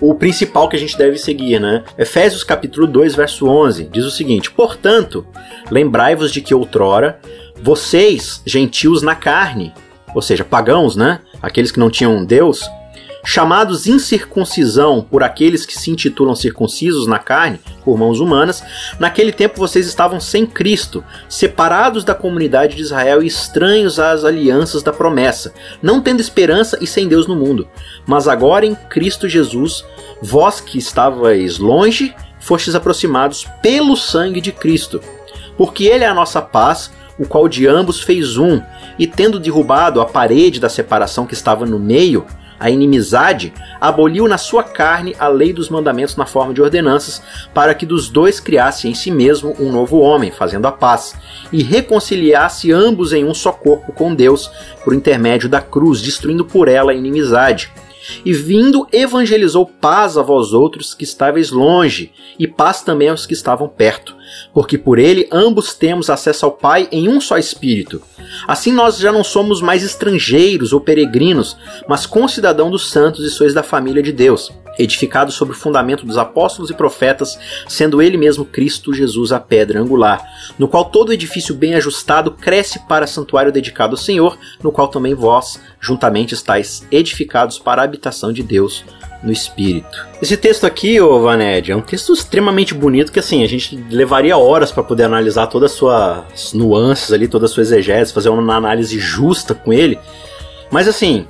o 0.00 0.16
principal 0.16 0.68
que 0.68 0.74
a 0.74 0.78
gente 0.78 0.98
deve 0.98 1.16
seguir, 1.16 1.60
né? 1.60 1.84
Efésios 1.96 2.42
capítulo 2.42 2.88
2, 2.88 3.14
verso 3.14 3.46
11, 3.46 3.84
diz 3.84 4.04
o 4.04 4.10
seguinte: 4.10 4.50
"Portanto, 4.50 5.26
lembrai-vos 5.70 6.32
de 6.32 6.40
que 6.40 6.54
outrora 6.54 7.20
vocês, 7.62 8.42
gentios 8.44 9.02
na 9.02 9.14
carne, 9.14 9.72
ou 10.14 10.22
seja, 10.22 10.44
pagãos, 10.44 10.96
né? 10.96 11.20
Aqueles 11.40 11.70
que 11.70 11.80
não 11.80 11.90
tinham 11.90 12.24
Deus, 12.24 12.68
chamados 13.24 13.86
incircuncisão 13.86 15.06
por 15.08 15.22
aqueles 15.22 15.64
que 15.64 15.78
se 15.78 15.90
intitulam 15.90 16.34
circuncisos 16.34 17.06
na 17.06 17.18
carne, 17.18 17.60
por 17.84 17.96
mãos 17.96 18.20
humanas, 18.20 18.62
naquele 18.98 19.32
tempo 19.32 19.58
vocês 19.58 19.86
estavam 19.86 20.20
sem 20.20 20.44
Cristo, 20.44 21.04
separados 21.28 22.04
da 22.04 22.14
comunidade 22.14 22.76
de 22.76 22.82
Israel 22.82 23.22
e 23.22 23.26
estranhos 23.26 23.98
às 23.98 24.24
alianças 24.24 24.82
da 24.82 24.92
promessa, 24.92 25.52
não 25.80 26.00
tendo 26.00 26.20
esperança 26.20 26.78
e 26.80 26.86
sem 26.86 27.06
Deus 27.06 27.26
no 27.26 27.36
mundo. 27.36 27.68
Mas 28.06 28.26
agora 28.26 28.66
em 28.66 28.74
Cristo 28.74 29.28
Jesus, 29.28 29.84
vós 30.20 30.60
que 30.60 30.78
estavais 30.78 31.58
longe, 31.58 32.14
fostes 32.40 32.74
aproximados 32.74 33.46
pelo 33.62 33.96
sangue 33.96 34.40
de 34.40 34.50
Cristo. 34.50 35.00
Porque 35.56 35.84
Ele 35.84 36.02
é 36.02 36.08
a 36.08 36.14
nossa 36.14 36.42
paz, 36.42 36.90
o 37.18 37.26
qual 37.26 37.48
de 37.48 37.66
ambos 37.66 38.00
fez 38.00 38.36
um, 38.36 38.60
e 38.98 39.06
tendo 39.06 39.38
derrubado 39.38 40.00
a 40.00 40.06
parede 40.06 40.60
da 40.60 40.68
separação 40.68 41.26
que 41.26 41.34
estava 41.34 41.66
no 41.66 41.78
meio, 41.78 42.26
a 42.62 42.70
inimizade, 42.70 43.52
aboliu 43.80 44.28
na 44.28 44.38
sua 44.38 44.62
carne 44.62 45.16
a 45.18 45.26
lei 45.26 45.52
dos 45.52 45.68
mandamentos 45.68 46.14
na 46.14 46.26
forma 46.26 46.54
de 46.54 46.62
ordenanças, 46.62 47.20
para 47.52 47.74
que 47.74 47.84
dos 47.84 48.08
dois 48.08 48.38
criasse 48.38 48.86
em 48.86 48.94
si 48.94 49.10
mesmo 49.10 49.52
um 49.58 49.72
novo 49.72 49.98
homem, 49.98 50.30
fazendo 50.30 50.66
a 50.66 50.70
paz, 50.70 51.12
e 51.52 51.60
reconciliasse 51.60 52.70
ambos 52.70 53.12
em 53.12 53.24
um 53.24 53.34
só 53.34 53.50
corpo 53.50 53.92
com 53.92 54.14
Deus, 54.14 54.48
por 54.84 54.94
intermédio 54.94 55.48
da 55.48 55.60
cruz, 55.60 56.00
destruindo 56.00 56.44
por 56.44 56.68
ela 56.68 56.92
a 56.92 56.94
inimizade. 56.94 57.72
E 58.24 58.32
vindo, 58.32 58.86
evangelizou 58.92 59.66
paz 59.66 60.16
a 60.16 60.22
vós 60.22 60.52
outros 60.52 60.94
que 60.94 61.02
estáveis 61.02 61.50
longe, 61.50 62.12
e 62.38 62.46
paz 62.46 62.80
também 62.80 63.08
aos 63.08 63.26
que 63.26 63.34
estavam 63.34 63.68
perto 63.68 64.14
porque 64.52 64.76
por 64.78 64.98
ele 64.98 65.28
ambos 65.30 65.74
temos 65.74 66.10
acesso 66.10 66.44
ao 66.44 66.52
Pai 66.52 66.88
em 66.90 67.08
um 67.08 67.20
só 67.20 67.38
Espírito. 67.38 68.02
Assim 68.46 68.72
nós 68.72 68.98
já 68.98 69.12
não 69.12 69.24
somos 69.24 69.60
mais 69.60 69.82
estrangeiros 69.82 70.72
ou 70.72 70.80
peregrinos, 70.80 71.56
mas 71.88 72.06
concidadão 72.06 72.70
dos 72.70 72.90
santos 72.90 73.24
e 73.24 73.30
sois 73.30 73.54
da 73.54 73.62
família 73.62 74.02
de 74.02 74.12
Deus, 74.12 74.50
edificados 74.78 75.34
sobre 75.34 75.54
o 75.54 75.58
fundamento 75.58 76.06
dos 76.06 76.16
apóstolos 76.16 76.70
e 76.70 76.74
profetas, 76.74 77.38
sendo 77.68 78.00
ele 78.00 78.16
mesmo 78.16 78.44
Cristo 78.44 78.94
Jesus 78.94 79.32
a 79.32 79.40
pedra 79.40 79.80
angular, 79.80 80.22
no 80.58 80.68
qual 80.68 80.86
todo 80.86 81.12
edifício 81.12 81.54
bem 81.54 81.74
ajustado 81.74 82.30
cresce 82.32 82.80
para 82.86 83.06
santuário 83.06 83.52
dedicado 83.52 83.92
ao 83.92 83.98
Senhor, 83.98 84.38
no 84.62 84.72
qual 84.72 84.88
também 84.88 85.14
vós 85.14 85.60
juntamente 85.80 86.34
estáis 86.34 86.86
edificados 86.90 87.58
para 87.58 87.82
a 87.82 87.84
habitação 87.84 88.32
de 88.32 88.42
Deus 88.42 88.84
no 89.22 89.30
espírito. 89.30 90.06
Esse 90.20 90.36
texto 90.36 90.66
aqui, 90.66 91.00
ô 91.00 91.20
Vaned, 91.20 91.70
é 91.70 91.76
um 91.76 91.80
texto 91.80 92.12
extremamente 92.12 92.74
bonito 92.74 93.12
que 93.12 93.18
assim, 93.18 93.42
a 93.42 93.48
gente 93.48 93.76
levaria 93.90 94.21
horas 94.30 94.70
para 94.70 94.82
poder 94.82 95.04
analisar 95.04 95.46
todas 95.46 95.72
as 95.72 95.76
suas 95.76 96.52
nuances 96.52 97.12
ali, 97.12 97.26
todas 97.26 97.50
as 97.50 97.54
suas 97.54 97.68
exegeses, 97.68 98.12
fazer 98.12 98.28
uma 98.28 98.54
análise 98.54 98.98
justa 98.98 99.54
com 99.54 99.72
ele. 99.72 99.98
Mas 100.70 100.86
assim, 100.86 101.26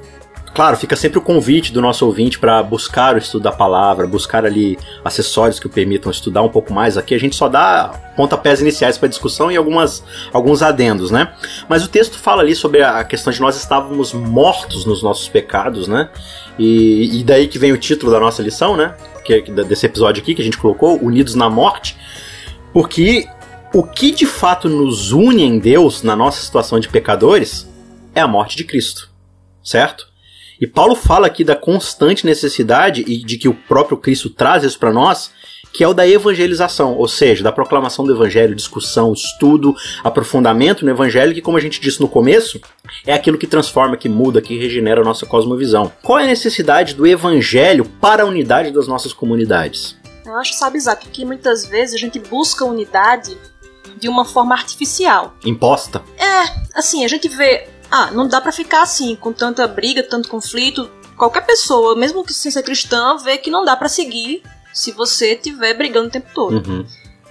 Claro, 0.55 0.77
fica 0.77 0.95
sempre 0.95 1.19
o 1.19 1.23
convite 1.23 1.73
do 1.73 1.81
nosso 1.81 2.05
ouvinte 2.05 2.39
para 2.39 2.63
buscar 2.63 3.15
o 3.15 3.19
estudo 3.19 3.45
da 3.45 3.53
palavra, 3.53 4.07
buscar 4.07 4.45
ali 4.45 4.79
acessórios 5.03 5.59
que 5.59 5.67
o 5.67 5.71
permitam 5.71 6.11
estudar 6.11 6.43
um 6.43 6.49
pouco 6.51 6.75
mais. 6.75 6.99
Aqui 6.99 7.15
a 7.15 7.19
gente 7.19 7.35
só 7.35 7.49
dá 7.49 8.13
pontapés 8.15 8.61
iniciais 8.61 8.99
para 8.99 9.09
discussão 9.09 9.51
e 9.51 9.57
algumas, 9.57 10.05
alguns 10.31 10.61
adendos, 10.61 11.11
né? 11.11 11.33
Mas 11.71 11.83
o 11.83 11.89
texto 11.89 12.19
fala 12.19 12.43
ali 12.43 12.55
sobre 12.55 12.83
a 12.83 13.03
questão 13.03 13.33
de 13.33 13.41
nós 13.41 13.57
estávamos 13.57 14.13
mortos 14.13 14.85
nos 14.85 15.03
nossos 15.03 15.27
pecados, 15.27 15.89
né? 15.89 16.11
E, 16.59 17.21
e 17.21 17.25
daí 17.25 17.49
que 17.49 17.59
vem 17.59 17.73
o 17.73 17.79
título 17.79 18.13
da 18.13 18.21
nossa 18.21 18.43
lição, 18.43 18.77
né? 18.77 18.95
Que, 19.25 19.35
é 19.35 19.41
desse 19.41 19.87
episódio 19.87 20.23
aqui 20.23 20.35
que 20.35 20.43
a 20.43 20.45
gente 20.45 20.59
colocou, 20.59 21.03
Unidos 21.03 21.35
na 21.35 21.49
Morte. 21.49 21.97
Porque 22.73 23.29
o 23.75 23.83
que 23.83 24.11
de 24.11 24.27
fato 24.27 24.69
nos 24.69 25.13
une 25.13 25.43
em 25.43 25.59
Deus 25.59 26.03
na 26.03 26.15
nossa 26.15 26.43
situação 26.43 26.79
de 26.79 26.89
pecadores 26.89 27.69
é 28.15 28.21
a 28.21 28.29
morte 28.29 28.57
de 28.57 28.65
Cristo, 28.65 29.11
certo? 29.63 30.07
E 30.61 30.67
Paulo 30.67 30.95
fala 30.95 31.27
aqui 31.27 31.43
da 31.43 31.57
constante 31.57 32.25
necessidade 32.25 33.03
e 33.07 33.19
de 33.19 33.37
que 33.37 33.49
o 33.49 33.55
próprio 33.55 33.97
Cristo 33.97 34.31
traz 34.31 34.63
isso 34.63 34.79
para 34.79 34.93
nós, 34.93 35.33
que 35.73 35.83
é 35.83 35.89
o 35.89 35.95
da 35.95 36.07
evangelização, 36.07 36.95
ou 36.95 37.09
seja, 37.09 37.43
da 37.43 37.51
proclamação 37.51 38.05
do 38.05 38.15
evangelho, 38.15 38.55
discussão, 38.55 39.13
estudo, 39.13 39.75
aprofundamento 40.05 40.85
no 40.85 40.91
evangelho, 40.91 41.35
que 41.35 41.41
como 41.41 41.57
a 41.57 41.61
gente 41.61 41.81
disse 41.81 42.01
no 42.01 42.09
começo, 42.09 42.61
é 43.07 43.15
aquilo 43.15 43.39
que 43.39 43.47
transforma, 43.47 43.97
que 43.97 44.09
muda, 44.09 44.43
que 44.43 44.59
regenera 44.59 45.01
a 45.01 45.05
nossa 45.05 45.27
cosmovisão. 45.27 45.91
Qual 46.03 46.19
é 46.19 46.25
a 46.25 46.29
necessidade 46.29 46.95
do 46.95 47.07
evangelho 47.07 47.85
para 47.85 48.23
a 48.23 48.27
unidade 48.27 48.71
das 48.71 48.87
nossas 48.87 49.13
comunidades? 49.13 49.97
Eu 50.25 50.37
acho, 50.37 50.55
sabe, 50.55 50.79
Isaac, 50.79 51.09
que 51.09 51.25
muitas 51.25 51.67
vezes 51.67 51.95
a 51.95 51.99
gente 51.99 52.19
busca 52.19 52.65
unidade 52.65 53.37
de 53.97 54.09
uma 54.09 54.25
forma 54.25 54.55
artificial. 54.55 55.35
Imposta? 55.45 56.03
É, 56.17 56.79
assim, 56.79 57.05
a 57.05 57.09
gente 57.09 57.29
vê 57.29 57.69
ah, 57.93 58.11
não 58.11 58.27
dá 58.27 58.41
para 58.41 58.51
ficar 58.51 58.81
assim, 58.81 59.15
com 59.15 59.35
tanta 59.35 59.69
briga, 59.69 60.03
tanto 60.03 60.27
conflito. 60.27 60.91
Qualquer 61.15 61.45
pessoa, 61.45 61.95
mesmo 61.95 62.25
que 62.25 62.33
sem 62.33 62.51
ser 62.51 62.63
cristã, 62.63 63.19
vê 63.19 63.37
que 63.37 63.51
não 63.51 63.67
dá 63.67 63.77
para 63.77 63.87
seguir 63.87 64.43
se 64.73 64.93
você 64.93 65.35
estiver 65.35 65.75
brigando 65.75 66.09
o 66.09 66.11
tempo 66.11 66.31
todo. 66.33 66.67
Uhum. 66.67 66.87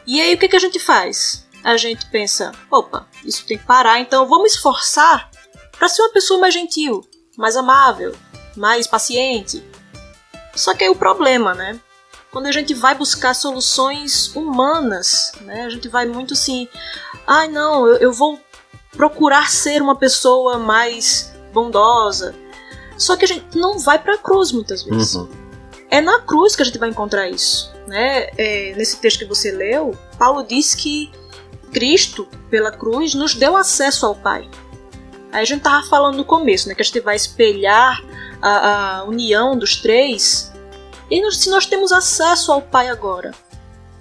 E 0.06 0.22
aí 0.22 0.36
o 0.36 0.38
que, 0.38 0.48
que 0.48 0.56
a 0.56 0.60
gente 0.60 0.78
faz? 0.80 1.48
A 1.64 1.76
gente 1.78 2.06
pensa, 2.12 2.52
opa, 2.70 3.08
isso 3.26 3.44
tem 3.48 3.58
que 3.58 3.66
parar, 3.66 4.00
então 4.00 4.28
vamos 4.28 4.54
esforçar 4.54 5.32
para 5.72 5.90
ser 5.90 6.04
uma 6.04 6.14
pessoa 6.14 6.40
mais 6.40 6.54
gentil, 6.54 7.02
mais 7.36 7.56
amável, 7.56 8.16
mais 8.56 8.86
paciente. 8.86 9.64
Só 10.56 10.76
que 10.76 10.84
aí 10.84 10.92
o 10.92 10.96
problema, 10.96 11.56
né? 11.56 11.80
Quando 12.32 12.48
a 12.48 12.52
gente 12.52 12.74
vai 12.74 12.96
buscar 12.96 13.34
soluções 13.34 14.34
humanas, 14.36 15.34
né? 15.42 15.66
A 15.66 15.70
gente 15.70 15.88
vai 15.90 16.06
muito 16.06 16.34
assim, 16.34 16.68
ai 17.28 17.48
ah, 17.48 17.52
não, 17.52 17.88
eu, 17.88 17.96
eu 17.98 18.14
vou 18.14 18.40
procurar 18.96 19.50
ser 19.50 19.82
uma 19.82 19.96
pessoa 19.96 20.58
mais 20.58 21.34
bondosa. 21.54 22.34
Só 22.98 23.16
que 23.16 23.26
a 23.26 23.28
gente 23.28 23.58
não 23.58 23.80
vai 23.80 24.00
para 24.00 24.16
a 24.16 24.18
cruz 24.18 24.52
muitas 24.52 24.84
vezes. 24.84 25.16
Uhum. 25.16 25.30
É 25.90 26.00
na 26.00 26.22
cruz 26.22 26.56
que 26.56 26.62
a 26.62 26.66
gente 26.66 26.78
vai 26.78 26.90
encontrar 26.90 27.28
isso. 27.28 27.72
Né? 27.88 28.30
É, 28.38 28.74
nesse 28.78 28.98
texto 28.98 29.20
que 29.20 29.26
você 29.26 29.52
leu, 29.52 29.98
Paulo 30.18 30.44
diz 30.44 30.74
que 30.74 31.12
Cristo, 31.74 32.28
pela 32.50 32.72
cruz, 32.72 33.14
nos 33.14 33.34
deu 33.34 33.58
acesso 33.58 34.06
ao 34.06 34.16
Pai. 34.16 34.50
Aí 35.32 35.42
a 35.42 35.46
gente 35.46 35.62
tava 35.62 35.86
falando 35.88 36.18
no 36.18 36.26
começo, 36.26 36.68
né, 36.68 36.76
que 36.76 36.82
a 36.82 36.86
gente 36.86 37.00
vai 37.00 37.16
espelhar 37.16 38.04
a, 38.42 39.00
a 39.00 39.04
união 39.06 39.58
dos 39.58 39.78
três. 39.78 40.51
E 41.12 41.22
nós, 41.22 41.38
se 41.38 41.50
nós 41.50 41.66
temos 41.66 41.92
acesso 41.92 42.54
ao 42.54 42.62
Pai 42.62 42.88
agora, 42.88 43.32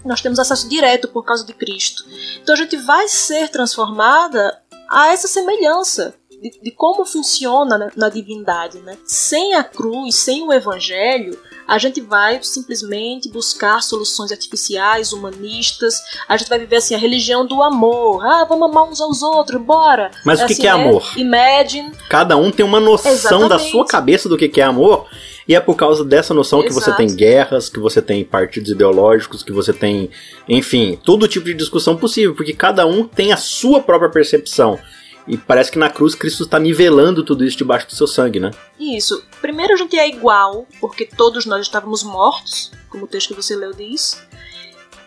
nós 0.04 0.20
temos 0.20 0.38
acesso 0.38 0.68
direto 0.68 1.08
por 1.08 1.24
causa 1.24 1.44
de 1.44 1.52
Cristo. 1.52 2.04
Então 2.40 2.54
a 2.54 2.58
gente 2.58 2.76
vai 2.76 3.08
ser 3.08 3.48
transformada 3.48 4.58
a 4.88 5.08
essa 5.08 5.28
semelhança 5.28 6.14
de, 6.40 6.50
de 6.62 6.70
como 6.70 7.04
funciona 7.04 7.76
na, 7.76 7.90
na 7.94 8.08
divindade. 8.08 8.78
Né? 8.78 8.96
Sem 9.04 9.54
a 9.54 9.62
cruz, 9.62 10.14
sem 10.14 10.46
o 10.46 10.52
evangelho, 10.52 11.38
a 11.68 11.78
gente 11.78 12.00
vai 12.00 12.42
simplesmente 12.42 13.28
buscar 13.28 13.82
soluções 13.82 14.32
artificiais, 14.32 15.12
humanistas. 15.12 16.02
A 16.28 16.36
gente 16.36 16.48
vai 16.48 16.58
viver 16.58 16.76
assim 16.76 16.94
a 16.94 16.98
religião 16.98 17.46
do 17.46 17.62
amor. 17.62 18.24
Ah, 18.26 18.44
vamos 18.44 18.68
amar 18.68 18.88
uns 18.88 19.00
aos 19.00 19.22
outros, 19.22 19.60
bora. 19.60 20.10
Mas 20.24 20.40
é 20.40 20.44
o 20.44 20.46
que, 20.46 20.52
assim, 20.54 20.62
que 20.62 20.68
é 20.68 20.70
amor? 20.70 21.12
Imagine. 21.16 21.92
Cada 22.08 22.36
um 22.36 22.50
tem 22.50 22.64
uma 22.64 22.80
noção 22.80 23.12
Exatamente. 23.12 23.48
da 23.48 23.58
sua 23.58 23.86
cabeça 23.86 24.28
do 24.28 24.36
que 24.36 24.60
é 24.60 24.64
amor. 24.64 25.06
E 25.48 25.54
é 25.54 25.60
por 25.60 25.74
causa 25.74 26.04
dessa 26.04 26.32
noção 26.32 26.62
que 26.62 26.72
você 26.72 26.90
Exato. 26.90 26.96
tem 26.96 27.14
guerras, 27.14 27.68
que 27.68 27.80
você 27.80 28.00
tem 28.00 28.24
partidos 28.24 28.70
ideológicos, 28.70 29.42
que 29.42 29.52
você 29.52 29.72
tem, 29.72 30.10
enfim, 30.48 30.98
todo 31.02 31.26
tipo 31.26 31.46
de 31.46 31.54
discussão 31.54 31.96
possível, 31.96 32.34
porque 32.34 32.52
cada 32.52 32.86
um 32.86 33.06
tem 33.06 33.32
a 33.32 33.36
sua 33.36 33.80
própria 33.80 34.10
percepção. 34.10 34.78
E 35.26 35.36
parece 35.36 35.70
que 35.70 35.78
na 35.78 35.90
cruz 35.90 36.14
Cristo 36.14 36.42
está 36.42 36.58
nivelando 36.58 37.24
tudo 37.24 37.44
isso 37.44 37.56
debaixo 37.56 37.86
do 37.86 37.94
seu 37.94 38.06
sangue, 38.06 38.40
né? 38.40 38.50
Isso. 38.78 39.22
Primeiro 39.40 39.74
a 39.74 39.76
gente 39.76 39.98
é 39.98 40.08
igual, 40.08 40.66
porque 40.80 41.04
todos 41.04 41.46
nós 41.46 41.62
estávamos 41.62 42.02
mortos, 42.02 42.72
como 42.88 43.04
o 43.04 43.06
texto 43.06 43.28
que 43.28 43.42
você 43.42 43.54
leu 43.54 43.72
diz. 43.72 44.20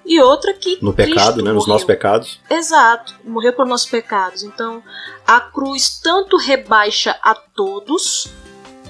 E 0.05 0.19
outra 0.21 0.53
que 0.53 0.77
No 0.81 0.93
pecado, 0.93 1.15
Cristo 1.15 1.43
né? 1.43 1.51
Nos 1.51 1.67
nossos 1.67 1.85
pecados. 1.85 2.39
Exato, 2.49 3.15
morreu 3.23 3.53
por 3.53 3.65
nossos 3.65 3.89
pecados. 3.89 4.43
Então, 4.43 4.83
a 5.25 5.39
cruz 5.39 5.99
tanto 6.01 6.37
rebaixa 6.37 7.17
a 7.21 7.33
todos, 7.33 8.27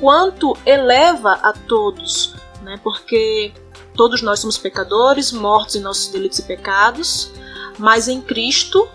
quanto 0.03 0.53
eleva 0.65 1.39
a 1.41 1.53
todos, 1.53 2.35
né? 2.61 2.77
Porque 2.83 3.53
todos 3.95 4.21
nós 4.21 4.41
somos 4.41 4.57
pecadores, 4.57 5.31
mortos 5.31 5.77
em 5.77 5.79
nossos 5.79 6.09
delitos 6.09 6.39
e 6.39 6.43
pecados, 6.43 7.31
mas 7.79 8.09
em 8.09 8.19
Cristo 8.19 8.85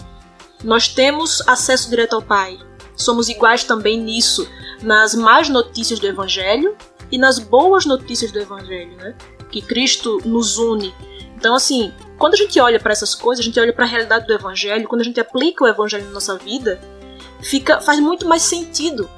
nós 0.62 0.86
temos 0.86 1.40
acesso 1.48 1.88
direto 1.88 2.14
ao 2.14 2.20
Pai. 2.20 2.58
Somos 2.94 3.30
iguais 3.30 3.64
também 3.64 3.98
nisso, 3.98 4.46
nas 4.82 5.14
más 5.14 5.48
notícias 5.48 5.98
do 5.98 6.06
Evangelho 6.06 6.76
e 7.10 7.16
nas 7.16 7.38
boas 7.38 7.86
notícias 7.86 8.30
do 8.30 8.38
Evangelho, 8.38 8.94
né? 8.98 9.14
Que 9.50 9.62
Cristo 9.62 10.20
nos 10.26 10.58
une. 10.58 10.94
Então, 11.34 11.54
assim, 11.54 11.90
quando 12.18 12.34
a 12.34 12.36
gente 12.36 12.60
olha 12.60 12.78
para 12.78 12.92
essas 12.92 13.14
coisas, 13.14 13.42
a 13.42 13.46
gente 13.46 13.58
olha 13.58 13.72
para 13.72 13.86
a 13.86 13.88
realidade 13.88 14.26
do 14.26 14.34
Evangelho, 14.34 14.86
quando 14.86 15.00
a 15.00 15.04
gente 15.04 15.18
aplica 15.18 15.64
o 15.64 15.68
Evangelho 15.68 16.04
na 16.04 16.10
nossa 16.10 16.36
vida, 16.36 16.78
fica 17.40 17.80
faz 17.80 17.98
muito 17.98 18.28
mais 18.28 18.42
sentido. 18.42 19.08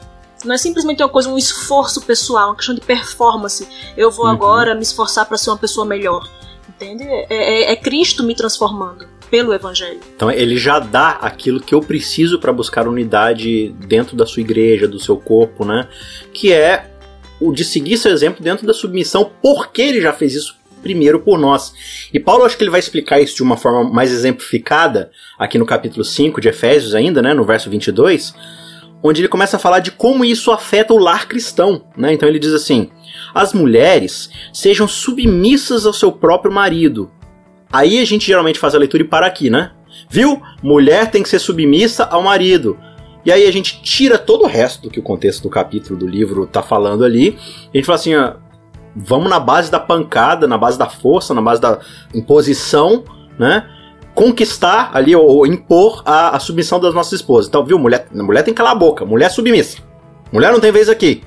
Não 0.44 0.54
é 0.54 0.58
simplesmente 0.58 1.02
uma 1.02 1.08
coisa, 1.08 1.28
um 1.28 1.36
esforço 1.38 2.00
pessoal, 2.02 2.48
uma 2.50 2.56
questão 2.56 2.74
de 2.74 2.80
performance. 2.80 3.66
Eu 3.96 4.10
vou 4.10 4.24
Uhum. 4.26 4.32
agora 4.32 4.74
me 4.74 4.82
esforçar 4.82 5.26
para 5.26 5.36
ser 5.36 5.50
uma 5.50 5.58
pessoa 5.58 5.86
melhor. 5.86 6.28
Entende? 6.68 7.04
É, 7.04 7.26
é- 7.30 7.72
é 7.72 7.76
Cristo 7.76 8.22
me 8.22 8.34
transformando 8.34 9.06
pelo 9.30 9.52
Evangelho. 9.52 10.00
Então 10.16 10.30
ele 10.30 10.56
já 10.56 10.78
dá 10.78 11.10
aquilo 11.20 11.60
que 11.60 11.74
eu 11.74 11.80
preciso 11.80 12.38
para 12.38 12.52
buscar 12.52 12.88
unidade 12.88 13.68
dentro 13.86 14.16
da 14.16 14.24
sua 14.26 14.40
igreja, 14.40 14.88
do 14.88 14.98
seu 14.98 15.16
corpo, 15.16 15.64
né? 15.64 15.88
Que 16.32 16.52
é 16.52 16.90
o 17.40 17.52
de 17.52 17.64
seguir 17.64 17.96
seu 17.98 18.12
exemplo 18.12 18.42
dentro 18.42 18.66
da 18.66 18.72
submissão, 18.72 19.30
porque 19.42 19.82
ele 19.82 20.00
já 20.00 20.12
fez 20.12 20.34
isso 20.34 20.56
primeiro 20.82 21.20
por 21.20 21.38
nós. 21.38 21.74
E 22.12 22.18
Paulo 22.18 22.44
acho 22.44 22.56
que 22.56 22.64
ele 22.64 22.70
vai 22.70 22.80
explicar 22.80 23.20
isso 23.20 23.36
de 23.36 23.42
uma 23.42 23.56
forma 23.56 23.84
mais 23.90 24.10
exemplificada 24.10 25.10
aqui 25.38 25.58
no 25.58 25.66
capítulo 25.66 26.02
5 26.04 26.40
de 26.40 26.48
Efésios 26.48 26.94
ainda, 26.94 27.20
né, 27.20 27.34
no 27.34 27.44
verso 27.44 27.68
22, 27.68 28.34
onde 29.02 29.20
ele 29.20 29.28
começa 29.28 29.56
a 29.56 29.60
falar 29.60 29.80
de 29.80 29.90
como 29.90 30.24
isso 30.24 30.50
afeta 30.50 30.92
o 30.92 30.98
lar 30.98 31.28
cristão, 31.28 31.82
né? 31.96 32.12
Então 32.12 32.28
ele 32.28 32.38
diz 32.38 32.52
assim: 32.52 32.90
"As 33.34 33.52
mulheres 33.52 34.30
sejam 34.52 34.86
submissas 34.86 35.86
ao 35.86 35.92
seu 35.92 36.12
próprio 36.12 36.52
marido". 36.52 37.10
Aí 37.72 38.00
a 38.00 38.04
gente 38.04 38.26
geralmente 38.26 38.58
faz 38.58 38.74
a 38.74 38.78
leitura 38.78 39.02
e 39.02 39.06
para 39.06 39.26
aqui, 39.26 39.48
né? 39.48 39.72
Viu? 40.08 40.42
Mulher 40.62 41.10
tem 41.10 41.22
que 41.22 41.28
ser 41.28 41.38
submissa 41.38 42.04
ao 42.04 42.22
marido. 42.22 42.76
E 43.24 43.30
aí 43.30 43.46
a 43.46 43.52
gente 43.52 43.82
tira 43.82 44.18
todo 44.18 44.44
o 44.44 44.46
resto 44.46 44.82
do 44.82 44.90
que 44.90 44.98
o 44.98 45.02
contexto 45.02 45.42
do 45.42 45.50
capítulo 45.50 45.98
do 45.98 46.06
livro 46.06 46.46
tá 46.46 46.62
falando 46.62 47.04
ali. 47.04 47.36
A 47.72 47.76
gente 47.76 47.84
fala 47.84 47.98
assim, 47.98 48.14
ó, 48.16 48.34
vamos 48.96 49.28
na 49.28 49.38
base 49.38 49.70
da 49.70 49.78
pancada, 49.78 50.46
na 50.48 50.56
base 50.56 50.78
da 50.78 50.88
força, 50.88 51.34
na 51.34 51.42
base 51.42 51.60
da 51.60 51.78
imposição, 52.14 53.04
né? 53.38 53.68
Conquistar 54.20 54.90
ali 54.92 55.16
ou, 55.16 55.46
impor 55.46 56.02
a, 56.04 56.36
a, 56.36 56.38
submissão 56.38 56.78
das 56.78 56.92
nossas 56.92 57.14
esposas. 57.14 57.48
Então, 57.48 57.64
viu, 57.64 57.78
mulher, 57.78 58.06
mulher 58.12 58.42
tem 58.42 58.52
que 58.52 58.58
calar 58.58 58.72
a 58.72 58.78
boca, 58.78 59.02
mulher 59.02 59.26
é 59.26 59.30
submissa. 59.30 59.78
Mulher 60.30 60.52
não 60.52 60.60
tem 60.60 60.70
vez 60.70 60.90
aqui. 60.90 61.22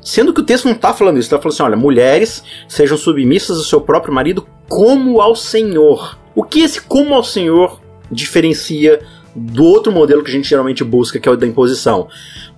Sendo 0.00 0.32
que 0.32 0.40
o 0.40 0.44
texto 0.44 0.66
não 0.66 0.72
está 0.72 0.94
falando 0.94 1.16
isso, 1.16 1.26
está 1.26 1.36
falando 1.36 1.54
assim: 1.54 1.62
olha, 1.64 1.76
mulheres 1.76 2.44
sejam 2.68 2.96
submissas 2.96 3.58
ao 3.58 3.64
seu 3.64 3.80
próprio 3.80 4.14
marido 4.14 4.46
como 4.68 5.20
ao 5.20 5.34
Senhor. 5.34 6.16
O 6.32 6.44
que 6.44 6.60
esse 6.60 6.80
como 6.80 7.12
ao 7.12 7.24
Senhor 7.24 7.80
diferencia 8.08 9.00
do 9.34 9.64
outro 9.64 9.90
modelo 9.90 10.22
que 10.22 10.30
a 10.30 10.32
gente 10.32 10.48
geralmente 10.48 10.84
busca, 10.84 11.18
que 11.18 11.28
é 11.28 11.32
o 11.32 11.36
da 11.36 11.44
imposição. 11.44 12.06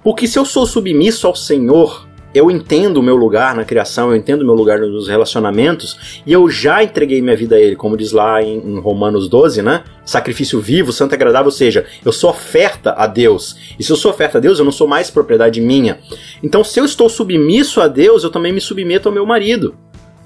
Porque 0.04 0.26
se 0.26 0.38
eu 0.38 0.44
sou 0.44 0.66
submisso 0.66 1.26
ao 1.26 1.34
Senhor, 1.34 2.06
eu 2.34 2.50
entendo 2.50 2.98
o 2.98 3.02
meu 3.02 3.16
lugar 3.16 3.54
na 3.54 3.64
criação, 3.64 4.10
eu 4.10 4.16
entendo 4.16 4.42
o 4.42 4.44
meu 4.44 4.54
lugar 4.54 4.78
nos 4.78 5.08
relacionamentos, 5.08 6.22
e 6.24 6.32
eu 6.32 6.48
já 6.48 6.82
entreguei 6.82 7.20
minha 7.20 7.36
vida 7.36 7.56
a 7.56 7.60
Ele, 7.60 7.76
como 7.76 7.96
diz 7.96 8.12
lá 8.12 8.42
em, 8.42 8.58
em 8.58 8.80
Romanos 8.80 9.28
12, 9.28 9.62
né? 9.62 9.84
Sacrifício 10.04 10.60
vivo, 10.60 10.92
santo 10.92 11.12
e 11.12 11.16
agradável, 11.16 11.46
ou 11.46 11.52
seja, 11.52 11.84
eu 12.04 12.12
sou 12.12 12.30
oferta 12.30 12.94
a 12.96 13.06
Deus. 13.06 13.74
E 13.78 13.82
se 13.82 13.90
eu 13.90 13.96
sou 13.96 14.10
oferta 14.10 14.38
a 14.38 14.40
Deus, 14.40 14.58
eu 14.58 14.64
não 14.64 14.72
sou 14.72 14.86
mais 14.86 15.10
propriedade 15.10 15.60
minha. 15.60 15.98
Então, 16.42 16.62
se 16.62 16.78
eu 16.80 16.84
estou 16.84 17.08
submisso 17.08 17.80
a 17.80 17.88
Deus, 17.88 18.22
eu 18.22 18.30
também 18.30 18.52
me 18.52 18.60
submeto 18.60 19.08
ao 19.08 19.14
meu 19.14 19.26
marido. 19.26 19.74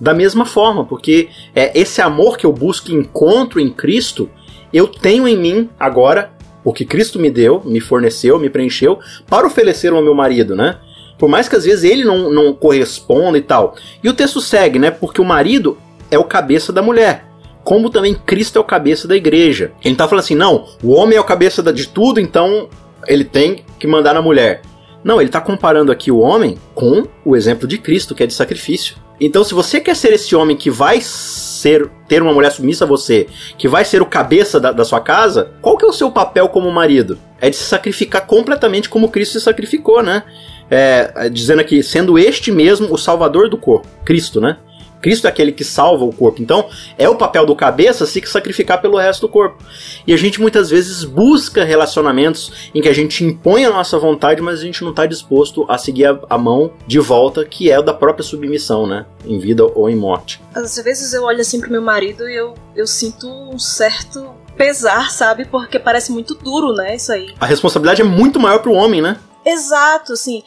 Da 0.00 0.12
mesma 0.12 0.44
forma, 0.44 0.84
porque 0.84 1.28
é 1.54 1.78
esse 1.78 2.02
amor 2.02 2.36
que 2.36 2.44
eu 2.44 2.52
busco 2.52 2.90
e 2.90 2.94
encontro 2.94 3.60
em 3.60 3.70
Cristo, 3.70 4.28
eu 4.72 4.88
tenho 4.88 5.28
em 5.28 5.36
mim 5.36 5.70
agora 5.78 6.32
o 6.64 6.72
que 6.72 6.84
Cristo 6.84 7.18
me 7.18 7.30
deu, 7.30 7.62
me 7.64 7.78
forneceu, 7.78 8.38
me 8.38 8.48
preencheu, 8.48 8.98
para 9.28 9.46
oferecer 9.46 9.92
ao 9.92 10.02
meu 10.02 10.14
marido, 10.14 10.56
né? 10.56 10.78
Por 11.18 11.28
mais 11.28 11.48
que 11.48 11.56
às 11.56 11.64
vezes 11.64 11.84
ele 11.84 12.04
não, 12.04 12.30
não 12.30 12.52
corresponda 12.52 13.38
e 13.38 13.42
tal. 13.42 13.74
E 14.02 14.08
o 14.08 14.14
texto 14.14 14.40
segue, 14.40 14.78
né? 14.78 14.90
Porque 14.90 15.20
o 15.20 15.24
marido 15.24 15.78
é 16.10 16.18
o 16.18 16.24
cabeça 16.24 16.72
da 16.72 16.82
mulher. 16.82 17.24
Como 17.62 17.88
também 17.88 18.14
Cristo 18.14 18.58
é 18.58 18.60
o 18.60 18.64
cabeça 18.64 19.08
da 19.08 19.16
igreja. 19.16 19.72
Ele 19.82 19.96
tá 19.96 20.06
falando 20.06 20.24
assim: 20.24 20.34
não, 20.34 20.66
o 20.82 20.92
homem 20.92 21.16
é 21.16 21.20
o 21.20 21.24
cabeça 21.24 21.62
de 21.72 21.88
tudo, 21.88 22.20
então 22.20 22.68
ele 23.06 23.24
tem 23.24 23.64
que 23.78 23.86
mandar 23.86 24.14
na 24.14 24.22
mulher. 24.22 24.62
Não, 25.02 25.20
ele 25.20 25.28
está 25.28 25.40
comparando 25.40 25.92
aqui 25.92 26.10
o 26.10 26.18
homem 26.18 26.56
com 26.74 27.06
o 27.24 27.36
exemplo 27.36 27.68
de 27.68 27.76
Cristo, 27.76 28.14
que 28.14 28.22
é 28.22 28.26
de 28.26 28.32
sacrifício. 28.32 28.96
Então, 29.20 29.44
se 29.44 29.54
você 29.54 29.78
quer 29.80 29.94
ser 29.94 30.12
esse 30.12 30.34
homem 30.34 30.56
que 30.56 30.70
vai 30.70 31.00
ser 31.00 31.90
ter 32.08 32.22
uma 32.22 32.32
mulher 32.32 32.50
submissa 32.50 32.84
a 32.84 32.88
você, 32.88 33.26
que 33.56 33.68
vai 33.68 33.84
ser 33.84 34.02
o 34.02 34.06
cabeça 34.06 34.58
da, 34.58 34.72
da 34.72 34.84
sua 34.84 35.00
casa, 35.00 35.52
qual 35.60 35.76
que 35.76 35.84
é 35.84 35.88
o 35.88 35.92
seu 35.92 36.10
papel 36.10 36.48
como 36.48 36.70
marido? 36.70 37.18
É 37.40 37.48
de 37.48 37.56
se 37.56 37.64
sacrificar 37.64 38.26
completamente 38.26 38.88
como 38.88 39.10
Cristo 39.10 39.38
se 39.38 39.44
sacrificou, 39.44 40.02
né? 40.02 40.24
É, 40.70 41.12
é 41.16 41.28
dizendo 41.28 41.60
aqui, 41.60 41.82
sendo 41.82 42.18
este 42.18 42.50
mesmo 42.50 42.92
o 42.92 42.98
salvador 42.98 43.48
do 43.48 43.56
corpo, 43.56 43.86
Cristo, 44.04 44.40
né? 44.40 44.56
Cristo 45.04 45.26
é 45.26 45.28
aquele 45.28 45.52
que 45.52 45.62
salva 45.62 46.02
o 46.02 46.12
corpo. 46.14 46.40
Então, 46.40 46.66
é 46.96 47.06
o 47.06 47.14
papel 47.14 47.44
do 47.44 47.54
cabeça 47.54 48.06
se 48.06 48.22
sacrificar 48.24 48.80
pelo 48.80 48.96
resto 48.96 49.20
do 49.20 49.28
corpo. 49.28 49.62
E 50.06 50.14
a 50.14 50.16
gente 50.16 50.40
muitas 50.40 50.70
vezes 50.70 51.04
busca 51.04 51.62
relacionamentos 51.62 52.70
em 52.74 52.80
que 52.80 52.88
a 52.88 52.92
gente 52.94 53.22
impõe 53.22 53.66
a 53.66 53.70
nossa 53.70 53.98
vontade, 53.98 54.40
mas 54.40 54.60
a 54.60 54.62
gente 54.62 54.82
não 54.82 54.92
está 54.92 55.04
disposto 55.04 55.66
a 55.68 55.76
seguir 55.76 56.06
a, 56.06 56.18
a, 56.30 56.38
mão 56.38 56.72
de 56.86 56.98
volta, 56.98 57.44
que 57.44 57.70
é 57.70 57.82
da 57.82 57.92
própria 57.92 58.24
submissão, 58.24 58.86
né? 58.86 59.04
Em 59.26 59.38
vida 59.38 59.62
ou 59.62 59.90
em 59.90 59.96
morte. 59.96 60.40
Às 60.54 60.76
vezes 60.76 61.12
eu 61.12 61.24
olho 61.24 61.42
assim 61.42 61.60
pro 61.60 61.70
meu 61.70 61.82
marido 61.82 62.26
e 62.26 62.34
eu, 62.34 62.54
eu 62.74 62.86
sinto 62.86 63.28
um 63.28 63.58
certo 63.58 64.30
pesar, 64.56 65.10
sabe? 65.10 65.44
Porque 65.44 65.78
parece 65.78 66.12
muito 66.12 66.34
duro, 66.34 66.72
né? 66.72 66.96
Isso 66.96 67.12
aí. 67.12 67.34
A 67.38 67.44
responsabilidade 67.44 68.00
é 68.00 68.04
muito 68.06 68.40
maior 68.40 68.60
pro 68.60 68.72
homem, 68.72 69.02
né? 69.02 69.18
Exato, 69.44 70.12
assim. 70.12 70.42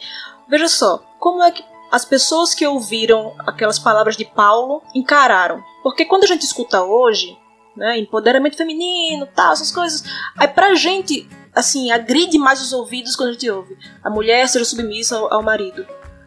Veja 0.48 0.68
só, 0.68 1.02
como 1.18 1.42
é 1.42 1.50
que 1.50 1.64
as 1.90 2.04
pessoas 2.04 2.54
que 2.54 2.66
ouviram 2.66 3.34
aquelas 3.46 3.78
palavras 3.78 4.16
de 4.16 4.24
Paulo 4.24 4.82
encararam. 4.94 5.62
Porque 5.82 6.04
quando 6.04 6.24
a 6.24 6.26
gente 6.26 6.42
escuta 6.42 6.82
hoje, 6.82 7.38
né, 7.76 7.98
empoderamento 7.98 8.56
feminino, 8.56 9.26
tal, 9.34 9.52
essas 9.52 9.70
coisas, 9.70 10.04
aí 10.36 10.48
pra 10.48 10.74
gente, 10.74 11.28
assim, 11.54 11.90
agride 11.90 12.38
mais 12.38 12.60
os 12.60 12.72
ouvidos 12.72 13.16
quando 13.16 13.30
a 13.30 13.32
gente 13.32 13.50
ouve 13.50 13.76
a 14.02 14.10
mulher 14.10 14.48
seja 14.48 14.64
submissa 14.64 15.16
ao, 15.16 15.34
ao 15.34 15.42
marido. 15.42 15.86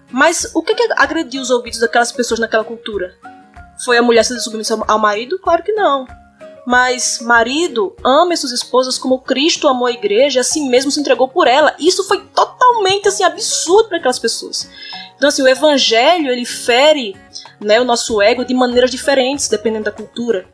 Mas 0.10 0.52
o 0.54 0.62
que, 0.62 0.76
que 0.76 0.94
agrediu 0.98 1.42
os 1.42 1.50
ouvidos 1.50 1.80
daquelas 1.80 2.12
pessoas 2.12 2.40
naquela 2.40 2.64
cultura? 2.64 3.16
Foi 3.86 3.98
a 3.98 4.02
mulher 4.02 4.24
ser 4.24 4.40
submissa 4.40 4.78
ao 4.88 5.00
marido? 5.00 5.40
Claro 5.40 5.64
que 5.64 5.72
não. 5.72 6.06
Mas, 6.66 7.20
marido, 7.22 7.96
ame 8.04 8.38
suas 8.38 8.52
esposas 8.52 8.98
como 8.98 9.20
Cristo 9.20 9.68
amou 9.68 9.88
a 9.88 9.92
igreja 9.92 10.40
e 10.40 10.42
assim 10.42 10.70
mesmo 10.70 10.92
se 10.92 11.00
entregou 11.00 11.28
por 11.28 11.48
ela. 11.48 11.76
Isso 11.80 12.04
foi 12.08 12.24
totalmente 12.36 13.08
assim, 13.08 13.24
absurdo 13.24 13.90
para 13.90 13.98
aquelas 13.98 14.20
pessoas. 14.20 14.70
Então, 15.16 15.30
assim, 15.30 15.42
o 15.42 15.48
evangelho, 15.48 16.32
ele 16.32 16.46
fere 16.46 17.16
né, 17.60 17.80
o 17.80 17.86
nosso 17.86 18.22
ego 18.22 18.44
de 18.44 18.54
maneiras 18.54 18.92
diferentes, 18.92 19.48
dependendo 19.48 19.86
da 19.86 19.92
cultura. 19.92 20.46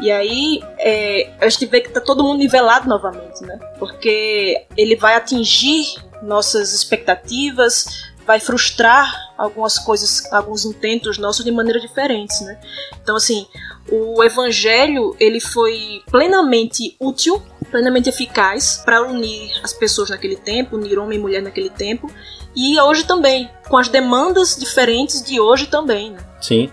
E 0.00 0.10
aí, 0.10 0.60
é, 0.78 1.32
a 1.40 1.48
gente 1.48 1.66
vê 1.66 1.80
que 1.80 1.90
tá 1.90 2.00
todo 2.00 2.22
mundo 2.22 2.38
nivelado 2.38 2.88
novamente, 2.88 3.42
né? 3.42 3.58
Porque 3.78 4.66
ele 4.76 4.94
vai 4.94 5.14
atingir 5.14 5.86
nossas 6.22 6.72
expectativas, 6.74 8.04
vai 8.26 8.40
frustrar 8.40 9.32
algumas 9.38 9.78
coisas, 9.78 10.30
alguns 10.32 10.64
intentos 10.64 11.16
nossos 11.18 11.44
de 11.44 11.50
maneiras 11.50 11.80
diferentes, 11.80 12.40
né? 12.40 12.60
Então, 13.00 13.16
assim, 13.16 13.46
o 13.90 14.22
evangelho, 14.22 15.14
ele 15.18 15.40
foi 15.40 16.02
plenamente 16.10 16.96
útil, 17.00 17.42
plenamente 17.70 18.08
eficaz 18.08 18.82
para 18.84 19.02
unir 19.02 19.50
as 19.62 19.72
pessoas 19.72 20.10
naquele 20.10 20.36
tempo, 20.36 20.76
unir 20.76 20.98
homem 20.98 21.18
e 21.18 21.20
mulher 21.20 21.42
naquele 21.42 21.70
tempo, 21.70 22.10
e 22.54 22.80
hoje 22.80 23.04
também, 23.04 23.50
com 23.68 23.76
as 23.76 23.88
demandas 23.88 24.56
diferentes 24.56 25.22
de 25.22 25.38
hoje 25.38 25.66
também. 25.66 26.12
Né? 26.12 26.18
Sim. 26.40 26.70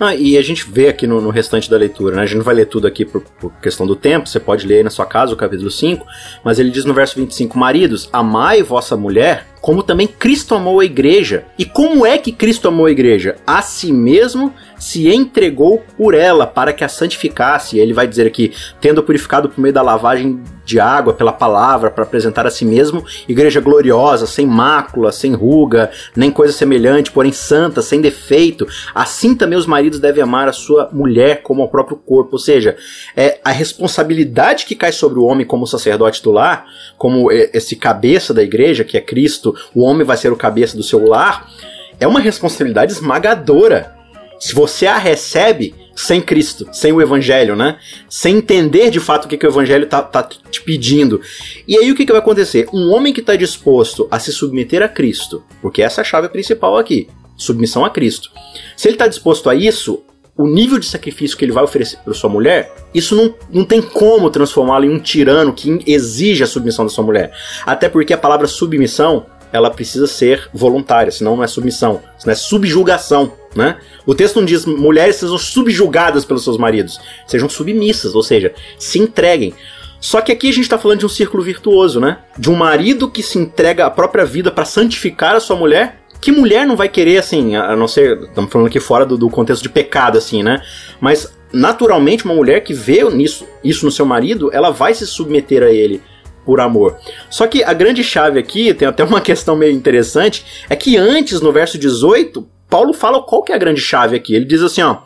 Ah, 0.00 0.14
e 0.14 0.36
a 0.36 0.42
gente 0.42 0.64
vê 0.68 0.88
aqui 0.88 1.06
no, 1.06 1.20
no, 1.20 1.30
restante 1.30 1.70
da 1.70 1.76
leitura, 1.76 2.16
né? 2.16 2.22
A 2.22 2.26
gente 2.26 2.38
não 2.38 2.44
vai 2.44 2.54
ler 2.54 2.66
tudo 2.66 2.86
aqui 2.86 3.04
por, 3.04 3.22
por, 3.22 3.52
questão 3.60 3.86
do 3.86 3.96
tempo, 3.96 4.28
você 4.28 4.38
pode 4.38 4.66
ler 4.66 4.76
aí 4.76 4.82
na 4.82 4.90
sua 4.90 5.06
casa 5.06 5.32
o 5.32 5.36
capítulo 5.36 5.70
5, 5.70 6.06
mas 6.44 6.58
ele 6.58 6.70
diz 6.70 6.84
no 6.84 6.92
verso 6.92 7.16
25: 7.16 7.58
Maridos, 7.58 8.08
amai 8.12 8.62
vossa 8.62 8.96
mulher, 8.96 9.46
como 9.66 9.82
também 9.82 10.06
Cristo 10.06 10.54
amou 10.54 10.78
a 10.78 10.84
igreja. 10.84 11.44
E 11.58 11.64
como 11.64 12.06
é 12.06 12.18
que 12.18 12.30
Cristo 12.30 12.68
amou 12.68 12.86
a 12.86 12.90
igreja? 12.92 13.34
A 13.44 13.60
si 13.62 13.92
mesmo 13.92 14.54
se 14.78 15.08
entregou 15.08 15.82
por 15.96 16.14
ela 16.14 16.46
para 16.46 16.72
que 16.72 16.84
a 16.84 16.88
santificasse. 16.88 17.76
Ele 17.76 17.92
vai 17.92 18.06
dizer 18.06 18.28
aqui, 18.28 18.52
tendo 18.80 19.02
purificado 19.02 19.48
por 19.48 19.60
meio 19.60 19.74
da 19.74 19.82
lavagem 19.82 20.40
de 20.64 20.78
água 20.78 21.14
pela 21.14 21.32
palavra 21.32 21.90
para 21.90 22.04
apresentar 22.04 22.46
a 22.46 22.50
si 22.50 22.64
mesmo 22.64 23.04
igreja 23.28 23.60
gloriosa, 23.60 24.26
sem 24.26 24.46
mácula, 24.46 25.12
sem 25.12 25.32
ruga, 25.32 25.90
nem 26.14 26.30
coisa 26.30 26.52
semelhante, 26.52 27.10
porém 27.10 27.32
santa, 27.32 27.82
sem 27.82 28.00
defeito. 28.00 28.66
Assim 28.94 29.34
também 29.34 29.58
os 29.58 29.66
maridos 29.66 29.98
devem 29.98 30.22
amar 30.22 30.48
a 30.48 30.52
sua 30.52 30.88
mulher 30.92 31.42
como 31.42 31.62
ao 31.62 31.68
próprio 31.68 31.96
corpo. 31.96 32.30
Ou 32.32 32.38
seja, 32.38 32.76
é 33.16 33.40
a 33.44 33.50
responsabilidade 33.50 34.64
que 34.64 34.76
cai 34.76 34.92
sobre 34.92 35.18
o 35.18 35.24
homem 35.24 35.46
como 35.46 35.66
sacerdote 35.66 36.18
titular, 36.18 36.66
como 36.96 37.32
esse 37.32 37.74
cabeça 37.74 38.32
da 38.32 38.42
igreja, 38.42 38.84
que 38.84 38.96
é 38.96 39.00
Cristo, 39.00 39.55
o 39.74 39.82
homem 39.82 40.06
vai 40.06 40.16
ser 40.16 40.32
o 40.32 40.36
cabeça 40.36 40.76
do 40.76 40.82
seu 40.82 41.04
lar, 41.06 41.50
é 41.98 42.06
uma 42.06 42.20
responsabilidade 42.20 42.92
esmagadora 42.92 43.96
se 44.38 44.54
você 44.54 44.86
a 44.86 44.98
recebe 44.98 45.74
sem 45.94 46.20
Cristo, 46.20 46.68
sem 46.72 46.92
o 46.92 47.00
Evangelho, 47.00 47.56
né? 47.56 47.78
Sem 48.08 48.36
entender 48.36 48.90
de 48.90 49.00
fato 49.00 49.24
o 49.24 49.28
que, 49.28 49.38
que 49.38 49.46
o 49.46 49.50
Evangelho 49.50 49.86
tá, 49.86 50.02
tá 50.02 50.22
te 50.22 50.60
pedindo. 50.62 51.20
E 51.66 51.76
aí 51.76 51.90
o 51.90 51.94
que, 51.94 52.04
que 52.04 52.12
vai 52.12 52.20
acontecer? 52.20 52.68
Um 52.72 52.90
homem 52.92 53.14
que 53.14 53.20
está 53.20 53.34
disposto 53.34 54.06
a 54.10 54.18
se 54.18 54.30
submeter 54.30 54.82
a 54.82 54.88
Cristo, 54.88 55.42
porque 55.62 55.82
essa 55.82 56.00
é 56.00 56.02
a 56.02 56.04
chave 56.04 56.28
principal 56.28 56.76
aqui, 56.76 57.08
submissão 57.36 57.84
a 57.84 57.90
Cristo. 57.90 58.30
Se 58.76 58.88
ele 58.88 58.96
está 58.96 59.08
disposto 59.08 59.48
a 59.48 59.54
isso, 59.54 60.02
o 60.36 60.46
nível 60.46 60.78
de 60.78 60.84
sacrifício 60.84 61.36
que 61.36 61.46
ele 61.46 61.52
vai 61.52 61.64
oferecer 61.64 61.98
para 62.04 62.12
sua 62.12 62.28
mulher, 62.28 62.74
isso 62.92 63.16
não, 63.16 63.34
não 63.50 63.64
tem 63.64 63.80
como 63.80 64.28
transformá-lo 64.28 64.84
em 64.84 64.90
um 64.90 64.98
tirano 64.98 65.54
que 65.54 65.82
exige 65.86 66.44
a 66.44 66.46
submissão 66.46 66.84
da 66.84 66.90
sua 66.90 67.04
mulher. 67.04 67.32
Até 67.64 67.88
porque 67.88 68.12
a 68.12 68.18
palavra 68.18 68.46
submissão 68.46 69.24
ela 69.56 69.70
precisa 69.70 70.06
ser 70.06 70.48
voluntária, 70.52 71.10
senão 71.10 71.36
não 71.36 71.44
é 71.44 71.46
submissão, 71.46 72.02
senão 72.18 72.32
é 72.32 72.36
subjugação, 72.36 73.32
né? 73.54 73.78
O 74.04 74.14
texto 74.14 74.36
não 74.36 74.44
diz 74.44 74.64
mulheres 74.64 75.16
sejam 75.16 75.38
subjugadas 75.38 76.24
pelos 76.24 76.44
seus 76.44 76.58
maridos, 76.58 77.00
sejam 77.26 77.48
submissas, 77.48 78.14
ou 78.14 78.22
seja, 78.22 78.54
se 78.78 78.98
entreguem. 78.98 79.54
Só 79.98 80.20
que 80.20 80.30
aqui 80.30 80.48
a 80.48 80.52
gente 80.52 80.64
está 80.64 80.78
falando 80.78 81.00
de 81.00 81.06
um 81.06 81.08
círculo 81.08 81.42
virtuoso, 81.42 81.98
né? 81.98 82.18
De 82.38 82.50
um 82.50 82.54
marido 82.54 83.10
que 83.10 83.22
se 83.22 83.38
entrega 83.38 83.86
a 83.86 83.90
própria 83.90 84.24
vida 84.24 84.50
para 84.50 84.64
santificar 84.64 85.34
a 85.34 85.40
sua 85.40 85.56
mulher 85.56 86.00
que 86.20 86.32
mulher 86.32 86.66
não 86.66 86.76
vai 86.76 86.88
querer, 86.88 87.18
assim, 87.18 87.54
a 87.56 87.76
não 87.76 87.86
ser. 87.86 88.18
Estamos 88.22 88.50
falando 88.50 88.68
aqui 88.68 88.80
fora 88.80 89.04
do, 89.04 89.16
do 89.16 89.28
contexto 89.28 89.62
de 89.62 89.68
pecado, 89.68 90.18
assim, 90.18 90.42
né? 90.42 90.60
Mas 91.00 91.32
naturalmente 91.52 92.24
uma 92.24 92.34
mulher 92.34 92.60
que 92.60 92.74
vê 92.74 93.04
nisso, 93.10 93.46
isso 93.62 93.84
no 93.84 93.92
seu 93.92 94.04
marido, 94.04 94.50
ela 94.52 94.70
vai 94.70 94.94
se 94.94 95.06
submeter 95.06 95.62
a 95.62 95.70
ele 95.70 96.02
por 96.46 96.60
amor. 96.60 96.96
Só 97.28 97.46
que 97.48 97.64
a 97.64 97.74
grande 97.74 98.04
chave 98.04 98.38
aqui, 98.38 98.72
tem 98.72 98.86
até 98.86 99.02
uma 99.02 99.20
questão 99.20 99.56
meio 99.56 99.72
interessante, 99.72 100.46
é 100.70 100.76
que 100.76 100.96
antes, 100.96 101.40
no 101.40 101.52
verso 101.52 101.76
18, 101.76 102.46
Paulo 102.70 102.94
fala 102.94 103.22
qual 103.22 103.42
que 103.42 103.52
é 103.52 103.56
a 103.56 103.58
grande 103.58 103.80
chave 103.80 104.16
aqui. 104.16 104.34
Ele 104.34 104.44
diz 104.44 104.62
assim, 104.62 104.82
ó: 104.82 104.98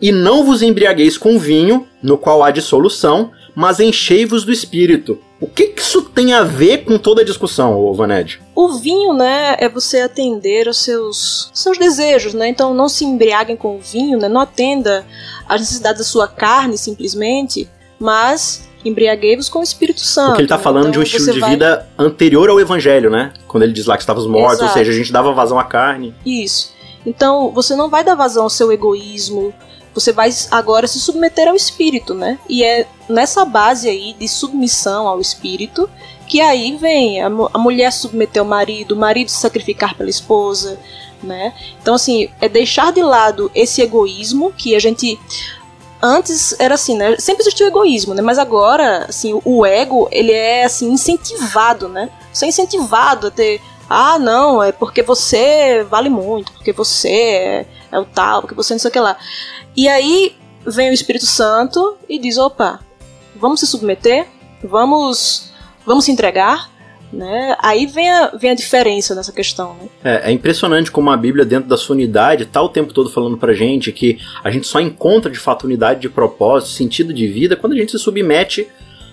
"E 0.00 0.12
não 0.12 0.44
vos 0.44 0.62
embriagueis 0.62 1.16
com 1.16 1.38
vinho, 1.38 1.86
no 2.02 2.18
qual 2.18 2.44
há 2.44 2.50
dissolução, 2.50 3.32
mas 3.56 3.80
enchei-vos 3.80 4.44
do 4.44 4.52
espírito." 4.52 5.18
O 5.40 5.46
que, 5.46 5.68
que, 5.68 5.80
isso 5.80 6.02
tem 6.02 6.34
a 6.34 6.42
ver 6.42 6.84
com 6.84 6.98
toda 6.98 7.22
a 7.22 7.24
discussão, 7.24 7.94
Vaned? 7.94 8.38
O 8.54 8.74
vinho, 8.74 9.14
né, 9.14 9.56
é 9.58 9.70
você 9.70 10.02
atender 10.02 10.68
aos 10.68 10.76
seus, 10.76 11.50
seus 11.54 11.78
desejos, 11.78 12.34
né? 12.34 12.48
Então 12.48 12.74
não 12.74 12.90
se 12.90 13.06
embriaguem 13.06 13.56
com 13.56 13.76
o 13.76 13.80
vinho, 13.80 14.18
né? 14.18 14.28
Não 14.28 14.42
atenda 14.42 15.06
às 15.48 15.60
necessidades 15.60 16.00
da 16.00 16.04
sua 16.04 16.28
carne 16.28 16.76
simplesmente, 16.76 17.66
mas 17.98 18.68
embriaguei-vos 18.84 19.48
com 19.48 19.60
o 19.60 19.62
Espírito 19.62 20.00
Santo. 20.00 20.28
Porque 20.28 20.42
ele 20.42 20.46
está 20.46 20.58
falando 20.58 20.88
então, 20.88 20.92
de 20.92 20.98
um 20.98 21.02
estilo 21.02 21.32
de 21.32 21.40
vai... 21.40 21.50
vida 21.50 21.88
anterior 21.98 22.48
ao 22.48 22.60
Evangelho, 22.60 23.10
né? 23.10 23.32
Quando 23.46 23.62
ele 23.64 23.72
diz 23.72 23.86
lá 23.86 23.96
que 23.96 24.02
estávamos 24.02 24.28
mortos, 24.28 24.58
Exato. 24.58 24.70
ou 24.70 24.78
seja, 24.78 24.90
a 24.90 24.94
gente 24.94 25.12
dava 25.12 25.32
vazão 25.32 25.58
à 25.58 25.64
carne. 25.64 26.14
Isso. 26.24 26.72
Então, 27.04 27.50
você 27.50 27.74
não 27.74 27.88
vai 27.88 28.04
dar 28.04 28.14
vazão 28.14 28.44
ao 28.44 28.50
seu 28.50 28.70
egoísmo, 28.72 29.54
você 29.94 30.12
vai 30.12 30.30
agora 30.50 30.86
se 30.86 31.00
submeter 31.00 31.48
ao 31.48 31.56
espírito, 31.56 32.14
né? 32.14 32.38
E 32.48 32.62
é 32.62 32.86
nessa 33.08 33.44
base 33.44 33.88
aí 33.88 34.14
de 34.18 34.28
submissão 34.28 35.08
ao 35.08 35.20
espírito 35.20 35.88
que 36.26 36.40
aí 36.40 36.76
vem 36.76 37.20
a, 37.20 37.26
a 37.26 37.58
mulher 37.58 37.90
submeter 37.92 38.40
ao 38.40 38.46
marido, 38.46 38.92
o 38.92 38.98
marido 38.98 39.28
se 39.28 39.38
sacrificar 39.38 39.96
pela 39.96 40.08
esposa, 40.08 40.78
né? 41.20 41.52
Então 41.82 41.94
assim, 41.94 42.28
é 42.40 42.48
deixar 42.48 42.92
de 42.92 43.02
lado 43.02 43.50
esse 43.52 43.82
egoísmo 43.82 44.52
que 44.56 44.76
a 44.76 44.78
gente 44.78 45.18
antes 46.02 46.54
era 46.58 46.74
assim, 46.74 46.96
né? 46.96 47.16
Sempre 47.18 47.42
existiu 47.42 47.66
egoísmo, 47.66 48.14
né? 48.14 48.22
Mas 48.22 48.38
agora, 48.38 49.06
assim, 49.08 49.40
o 49.44 49.64
ego, 49.66 50.08
ele 50.10 50.32
é 50.32 50.64
assim 50.64 50.90
incentivado, 50.90 51.88
né? 51.88 52.10
Você 52.32 52.46
é 52.46 52.48
incentivado 52.48 53.26
a 53.28 53.30
ter 53.30 53.60
ah, 53.92 54.20
não, 54.20 54.62
é 54.62 54.70
porque 54.70 55.02
você 55.02 55.82
vale 55.82 56.08
muito, 56.08 56.52
porque 56.52 56.72
você 56.72 57.08
é, 57.08 57.66
é 57.90 57.98
o 57.98 58.04
tal, 58.04 58.40
porque 58.40 58.54
você 58.54 58.72
não 58.72 58.78
sei 58.78 58.88
o 58.88 58.92
que 58.92 59.00
lá. 59.00 59.16
E 59.76 59.88
aí 59.88 60.36
vem 60.64 60.90
o 60.90 60.92
Espírito 60.92 61.26
Santo 61.26 61.98
e 62.08 62.16
diz: 62.16 62.38
opa, 62.38 62.78
vamos 63.34 63.58
se 63.58 63.66
submeter, 63.66 64.28
vamos, 64.62 65.50
vamos 65.84 66.04
se 66.04 66.12
entregar. 66.12 66.70
Né? 67.12 67.56
Aí 67.60 67.86
vem 67.86 68.08
a, 68.08 68.28
vem 68.36 68.50
a 68.50 68.54
diferença 68.54 69.14
nessa 69.14 69.32
questão. 69.32 69.74
Né? 69.74 69.88
É, 70.04 70.30
é, 70.30 70.32
impressionante 70.32 70.90
como 70.90 71.10
a 71.10 71.16
Bíblia, 71.16 71.44
dentro 71.44 71.68
da 71.68 71.76
sua 71.76 71.94
unidade, 71.94 72.44
está 72.44 72.62
o 72.62 72.68
tempo 72.68 72.92
todo 72.92 73.10
falando 73.10 73.36
pra 73.36 73.52
gente 73.52 73.90
que 73.90 74.18
a 74.44 74.50
gente 74.50 74.66
só 74.66 74.80
encontra 74.80 75.30
de 75.30 75.38
fato 75.38 75.64
unidade 75.64 76.00
de 76.00 76.08
propósito, 76.08 76.72
sentido 76.72 77.12
de 77.12 77.26
vida, 77.26 77.56
quando 77.56 77.72
a 77.72 77.76
gente 77.76 77.92
se 77.92 77.98
submete 77.98 78.68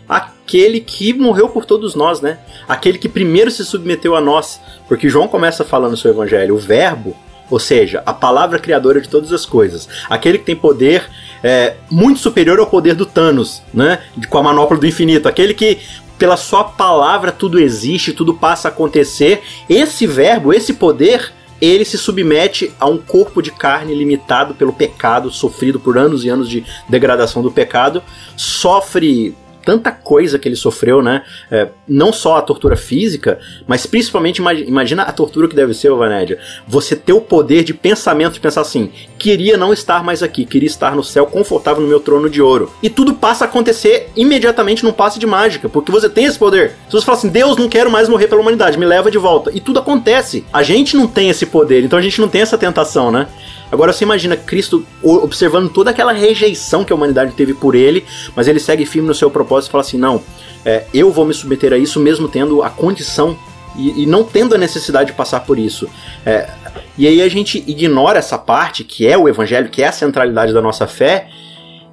àquele 0.08 0.80
que 0.80 1.14
morreu 1.14 1.50
por 1.50 1.66
todos 1.66 1.96
nós, 1.96 2.22
né? 2.22 2.40
Aquele 2.68 2.98
que 2.98 3.10
primeiro 3.10 3.52
se 3.52 3.66
submeteu 3.66 4.16
a 4.16 4.22
nós. 4.22 4.62
Porque 4.88 5.10
João 5.10 5.28
começa 5.28 5.66
falando 5.66 5.92
no 5.92 5.98
seu 5.98 6.12
evangelho, 6.12 6.56
o 6.56 6.60
Verbo 6.60 7.16
ou 7.50 7.60
seja, 7.60 8.04
a 8.06 8.14
palavra 8.14 8.60
criadora 8.60 9.00
de 9.00 9.08
todas 9.08 9.32
as 9.32 9.46
coisas. 9.46 9.88
Aquele 10.10 10.38
que 10.38 10.46
tem 10.46 10.56
poder 10.56 11.10
é, 11.44 11.76
muito 11.90 12.20
superior 12.20 12.60
ao 12.60 12.68
poder 12.68 12.94
do 12.94 13.06
Thanos, 13.06 13.62
né? 13.74 14.00
Com 14.30 14.38
a 14.38 14.44
manopla 14.44 14.78
do 14.78 14.86
infinito. 14.86 15.28
Aquele 15.28 15.54
que, 15.54 15.80
pela 16.18 16.38
sua 16.38 16.64
palavra, 16.64 17.32
tudo 17.32 17.60
existe, 17.60 18.14
tudo 18.14 18.34
passa 18.34 18.68
a 18.68 18.72
acontecer. 18.72 19.42
Esse 19.70 20.08
verbo, 20.08 20.54
esse 20.54 20.74
poder, 20.74 21.34
ele 21.62 21.86
se 21.86 21.98
submete 21.98 22.72
a 22.80 22.88
um 22.88 22.98
corpo 22.98 23.42
de 23.42 23.52
carne 23.52 23.94
limitado 23.94 24.54
pelo 24.56 24.74
pecado, 24.74 25.32
sofrido 25.32 25.80
por 25.80 25.98
anos 25.98 26.24
e 26.24 26.30
anos 26.30 26.50
de 26.50 26.66
degradação 26.88 27.42
do 27.42 27.52
pecado, 27.52 28.04
sofre 28.36 29.36
tanta 29.68 29.92
coisa 29.92 30.40
que 30.40 30.48
ele 30.48 30.56
sofreu, 30.56 31.04
né? 31.04 31.24
É, 31.52 31.68
não 31.86 32.14
só 32.14 32.38
a 32.38 32.42
tortura 32.42 32.78
física, 32.78 33.38
mas 33.68 33.86
principalmente 33.86 34.42
imagina 34.66 35.04
a 35.04 35.12
tortura 35.12 35.46
que 35.46 35.56
deve 35.58 35.74
ser, 35.74 35.92
Vanédia. 35.92 36.40
Você 36.66 36.96
ter 36.96 37.12
o 37.12 37.20
poder 37.20 37.66
de 37.66 37.74
pensamento 37.74 38.36
de 38.36 38.40
pensar 38.40 38.62
assim: 38.62 38.90
queria 39.20 39.58
não 39.58 39.74
estar 39.74 40.02
mais 40.06 40.24
aqui, 40.24 40.46
queria 40.46 40.68
estar 40.68 40.96
no 40.96 41.04
céu 41.04 41.26
confortável 41.26 41.84
no 41.84 41.90
meu 41.90 42.00
trono 42.00 42.30
de 42.30 42.42
ouro. 42.42 42.72
E 42.82 42.90
tudo 42.90 43.14
passa 43.14 43.44
a 43.44 43.48
acontecer 43.50 44.10
imediatamente 44.16 44.86
num 44.86 44.94
passe 44.94 45.20
de 45.20 45.28
mágica, 45.28 45.68
porque 45.68 45.92
você 45.92 46.08
tem 46.08 46.24
esse 46.24 46.40
poder. 46.40 46.72
Se 46.86 46.94
você 46.94 47.06
fala 47.06 47.18
assim: 47.18 47.28
Deus, 47.28 47.58
não 47.58 47.68
quero 47.68 47.92
mais 47.92 48.08
morrer 48.08 48.28
pela 48.28 48.40
humanidade, 48.40 48.80
me 48.80 48.86
leva 48.86 49.12
de 49.12 49.18
volta. 49.18 49.52
E 49.54 49.60
tudo 49.60 49.80
acontece. 49.80 50.46
A 50.54 50.64
gente 50.64 50.96
não 50.96 51.08
tem 51.08 51.30
esse 51.30 51.46
poder, 51.46 51.84
então 51.84 52.00
a 52.00 52.02
gente 52.02 52.22
não 52.22 52.30
tem 52.30 52.40
essa 52.40 52.58
tentação, 52.58 53.12
né? 53.12 53.28
Agora 53.72 53.92
você 53.92 54.06
imagina 54.06 54.38
Cristo 54.38 54.86
observando 55.04 55.70
toda 55.70 55.92
aquela 55.92 56.14
rejeição 56.14 56.86
que 56.86 56.94
a 56.94 56.96
humanidade 56.96 57.34
teve 57.34 57.54
por 57.54 57.76
ele, 57.76 58.06
mas 58.36 58.48
ele 58.48 58.60
segue 58.60 58.86
firme 58.86 59.08
no 59.08 59.14
seu 59.14 59.30
propósito 59.30 59.57
e 59.66 59.70
fala 59.70 59.82
assim: 59.82 59.98
não, 59.98 60.22
é, 60.64 60.86
eu 60.94 61.12
vou 61.12 61.26
me 61.26 61.34
submeter 61.34 61.74
a 61.74 61.78
isso 61.78 62.00
mesmo 62.00 62.28
tendo 62.28 62.62
a 62.62 62.70
condição 62.70 63.38
e, 63.76 64.04
e 64.04 64.06
não 64.06 64.24
tendo 64.24 64.54
a 64.54 64.58
necessidade 64.58 65.12
de 65.12 65.18
passar 65.18 65.42
por 65.42 65.58
isso. 65.58 65.90
É, 66.26 66.50
e 66.98 67.08
aí 67.08 67.22
a 67.22 67.30
gente 67.30 67.64
ignora 67.68 68.20
essa 68.20 68.38
parte 68.38 68.84
que 68.84 69.08
é 69.08 69.18
o 69.18 69.28
evangelho, 69.28 69.70
que 69.70 69.84
é 69.84 69.88
a 69.88 69.92
centralidade 69.92 70.54
da 70.54 70.62
nossa 70.62 70.88
fé, 70.88 71.30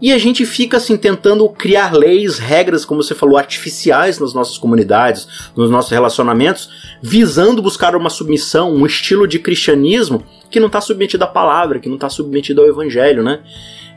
e 0.01 0.13
a 0.13 0.19
gente 0.19 0.45
fica 0.45 0.77
assim 0.77 0.97
tentando 0.97 1.49
criar 1.49 1.95
leis, 1.95 2.39
regras, 2.39 2.85
como 2.85 3.03
você 3.03 3.15
falou, 3.15 3.39
artificiais 3.39 4.19
nas 4.19 4.35
nossas 4.35 4.59
comunidades, 4.59 5.51
nos 5.57 5.71
nossos 5.71 5.91
relacionamentos, 5.91 6.69
visando 7.01 7.63
buscar 7.63 7.95
uma 7.95 8.11
submissão, 8.11 8.75
um 8.75 8.85
estilo 8.85 9.27
de 9.27 9.39
cristianismo 9.39 10.23
que 10.51 10.61
não 10.61 10.67
está 10.67 10.81
submetido 10.81 11.25
à 11.25 11.27
palavra, 11.27 11.79
que 11.79 11.89
não 11.89 11.97
está 11.97 12.09
submetido 12.09 12.61
ao 12.61 12.69
evangelho, 12.69 13.23
né? 13.23 13.41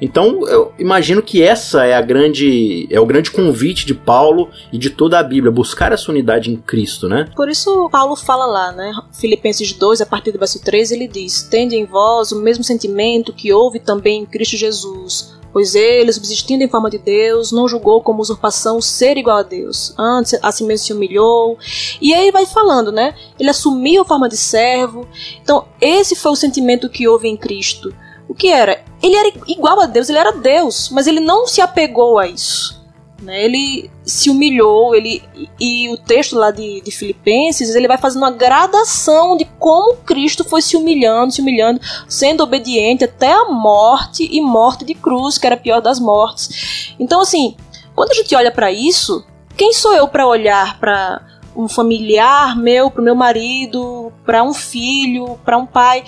Então, 0.02 0.48
eu 0.48 0.74
imagino 0.78 1.22
que 1.22 1.42
essa 1.42 1.86
é 1.86 1.96
a 1.96 2.02
grande 2.02 2.88
é 2.92 3.00
o 3.00 3.06
grande 3.06 3.32
convite 3.32 3.86
de 3.86 3.94
Paulo 3.94 4.50
e 4.72 4.78
de 4.78 4.90
toda 4.90 5.18
a 5.20 5.24
Bíblia, 5.24 5.52
buscar 5.52 5.92
essa 5.92 6.12
unidade 6.12 6.52
em 6.52 6.58
Cristo, 6.58 7.08
né? 7.08 7.30
Por 7.36 7.50
isso 7.50 7.90
Paulo 7.90 8.16
fala 8.16 8.46
lá, 8.46 8.72
né? 8.72 8.92
Filipenses 9.12 9.74
2, 9.74 10.02
a 10.02 10.06
partir 10.06 10.32
do 10.32 10.40
verso 10.40 10.62
13, 10.64 10.96
ele 10.96 11.08
diz: 11.08 11.44
"Tende 11.44 11.76
em 11.76 11.86
vós 11.86 12.32
o 12.32 12.42
mesmo 12.42 12.64
sentimento 12.64 13.34
que 13.34 13.52
houve 13.52 13.80
também 13.80 14.22
em 14.22 14.26
Cristo 14.26 14.56
Jesus, 14.56 15.38
Pois 15.58 15.74
ele, 15.74 16.14
subsistindo 16.14 16.64
em 16.64 16.70
forma 16.70 16.88
de 16.88 17.00
Deus, 17.00 17.52
não 17.52 17.68
julgou 17.68 18.02
como 18.02 18.22
usurpação 18.22 18.80
ser 18.80 19.18
igual 19.18 19.38
a 19.38 19.44
Deus. 19.44 19.92
Antes, 19.98 20.38
assim 20.44 20.66
mesmo 20.68 20.86
se 20.86 20.94
humilhou. 20.94 21.58
E 22.00 22.14
aí 22.14 22.32
vai 22.32 22.46
falando, 22.46 22.92
né? 22.92 23.16
Ele 23.40 23.50
assumiu 23.50 24.04
a 24.04 24.06
forma 24.06 24.30
de 24.30 24.38
servo. 24.38 25.08
Então, 25.42 25.66
esse 25.82 26.16
foi 26.16 26.32
o 26.32 26.36
sentimento 26.36 26.90
que 26.90 27.08
houve 27.08 27.28
em 27.28 27.36
Cristo. 27.36 27.92
O 28.28 28.34
que 28.34 28.50
era? 28.50 28.84
Ele 29.02 29.16
era 29.16 29.32
igual 29.48 29.80
a 29.80 29.86
Deus, 29.86 30.10
ele 30.10 30.18
era 30.18 30.32
Deus, 30.32 30.90
mas 30.90 31.08
ele 31.08 31.20
não 31.20 31.48
se 31.48 31.62
apegou 31.62 32.20
a 32.20 32.28
isso. 32.28 32.78
Né? 33.22 33.44
Ele 33.44 33.90
se 34.06 34.30
humilhou, 34.30 34.96
ele 34.96 35.24
e, 35.60 35.90
o 35.90 35.98
texto 35.98 36.36
lá 36.36 36.52
de, 36.52 36.82
de, 36.82 36.92
Filipenses 36.92 37.74
ele 37.74 37.88
vai 37.88 37.98
fazendo 37.98 38.22
uma 38.22 38.32
gradação 38.32 39.36
de 39.36 39.46
como 39.58 39.98
Cristo 39.98 40.44
foi 40.44 40.62
se 40.62 40.78
humilhando, 40.78 41.34
se 41.34 41.42
humilhando, 41.42 41.82
sendo 42.08 42.44
obediente 42.44 43.04
até 43.04 43.32
a 43.34 43.46
morte 43.46 44.28
e 44.32 44.40
morte 44.40 44.86
de 44.86 44.94
cruz, 44.94 45.38
que 45.38 45.48
era 45.48 45.56
a 45.56 45.60
pior 45.60 45.82
das 45.82 46.00
mortes. 46.00 46.94
Então 47.00 47.22
assim, 47.22 47.56
quando 47.96 48.12
a 48.12 48.16
gente 48.16 48.36
olha 48.36 48.52
para 48.52 48.72
isso, 48.72 49.26
quem 49.56 49.74
sou 49.74 49.94
eu 49.94 50.08
para 50.08 50.28
olhar 50.28 50.80
para 50.80 51.20
um 51.58 51.67
familiar 51.67 52.56
meu, 52.56 52.91
para 52.91 53.02
o 53.02 53.04
meu 53.04 53.15
marido, 53.15 54.13
para 54.24 54.43
um 54.43 54.54
filho, 54.54 55.39
para 55.43 55.58
um 55.58 55.65
pai 55.65 56.04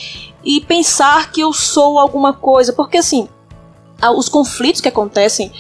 e 0.46 0.62
pensar 0.62 1.32
que 1.32 1.42
eu 1.42 1.52
sou 1.52 1.98
alguma 1.98 2.34
coisa? 2.34 2.72
Porque 2.72 3.00
assim, 3.00 3.28
os 4.16 4.30
conflitos 4.30 4.80
que 4.80 4.88
acontecem 4.88 5.52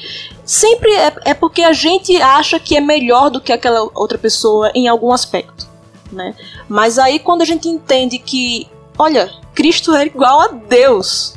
sempre 0.45 0.93
é, 0.93 1.13
é 1.25 1.33
porque 1.33 1.63
a 1.63 1.73
gente 1.73 2.15
acha 2.21 2.59
que 2.59 2.77
é 2.77 2.79
melhor 2.79 3.31
do 3.31 3.41
que 3.41 3.51
aquela 3.51 3.89
outra 3.95 4.17
pessoa 4.17 4.71
em 4.75 4.87
algum 4.87 5.11
aspecto, 5.11 5.67
né? 6.11 6.35
Mas 6.67 6.99
aí 6.99 7.17
quando 7.17 7.41
a 7.41 7.45
gente 7.45 7.67
entende 7.67 8.19
que, 8.19 8.69
olha, 8.95 9.31
Cristo 9.55 9.95
é 9.95 10.05
igual 10.05 10.39
a 10.41 10.47
Deus, 10.49 11.35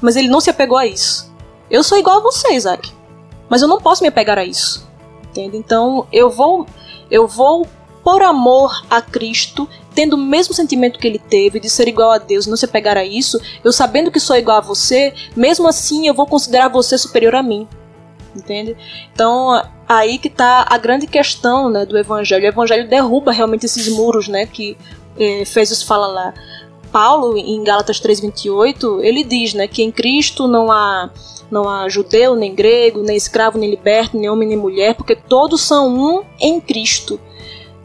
mas 0.00 0.16
ele 0.16 0.28
não 0.28 0.40
se 0.40 0.50
apegou 0.50 0.76
a 0.76 0.86
isso. 0.86 1.32
Eu 1.70 1.84
sou 1.84 1.96
igual 1.96 2.18
a 2.18 2.22
você, 2.22 2.52
Isaac, 2.52 2.92
mas 3.48 3.62
eu 3.62 3.68
não 3.68 3.80
posso 3.80 4.02
me 4.02 4.08
apegar 4.08 4.38
a 4.38 4.44
isso, 4.44 4.88
entende? 5.30 5.56
Então 5.56 6.06
eu 6.12 6.28
vou, 6.28 6.66
eu 7.08 7.28
vou 7.28 7.66
por 8.02 8.22
amor 8.22 8.84
a 8.90 9.00
Cristo, 9.00 9.68
tendo 9.94 10.14
o 10.14 10.18
mesmo 10.18 10.54
sentimento 10.54 10.98
que 10.98 11.06
ele 11.06 11.18
teve 11.18 11.60
de 11.60 11.70
ser 11.70 11.88
igual 11.88 12.10
a 12.10 12.18
Deus, 12.18 12.46
não 12.46 12.56
se 12.56 12.64
apegar 12.64 12.96
a 12.96 13.04
isso, 13.04 13.38
eu 13.62 13.72
sabendo 13.72 14.10
que 14.10 14.18
sou 14.18 14.36
igual 14.36 14.58
a 14.58 14.60
você, 14.60 15.12
mesmo 15.36 15.68
assim 15.68 16.06
eu 16.06 16.14
vou 16.14 16.26
considerar 16.26 16.68
você 16.68 16.98
superior 16.98 17.34
a 17.34 17.42
mim 17.42 17.66
entende? 18.34 18.76
Então, 19.12 19.62
aí 19.88 20.18
que 20.18 20.28
está 20.28 20.66
a 20.68 20.78
grande 20.78 21.06
questão 21.06 21.70
né, 21.70 21.84
do 21.84 21.98
evangelho. 21.98 22.44
O 22.44 22.48
evangelho 22.48 22.88
derruba 22.88 23.32
realmente 23.32 23.66
esses 23.66 23.88
muros 23.88 24.28
né, 24.28 24.46
que 24.46 24.76
eh, 25.18 25.42
Efésios 25.42 25.82
fala 25.82 26.06
lá. 26.06 26.34
Paulo, 26.90 27.36
em 27.38 27.62
Gálatas 27.64 28.00
3,28, 28.00 29.00
ele 29.02 29.24
diz 29.24 29.54
né, 29.54 29.66
que 29.66 29.82
em 29.82 29.90
Cristo 29.90 30.46
não 30.46 30.70
há, 30.70 31.10
não 31.50 31.68
há 31.68 31.88
judeu, 31.88 32.36
nem 32.36 32.54
grego, 32.54 33.02
nem 33.02 33.16
escravo, 33.16 33.56
nem 33.56 33.70
liberto, 33.70 34.16
nem 34.16 34.28
homem, 34.28 34.48
nem 34.48 34.58
mulher, 34.58 34.94
porque 34.94 35.16
todos 35.16 35.62
são 35.62 35.88
um 35.94 36.22
em 36.38 36.60
Cristo. 36.60 37.18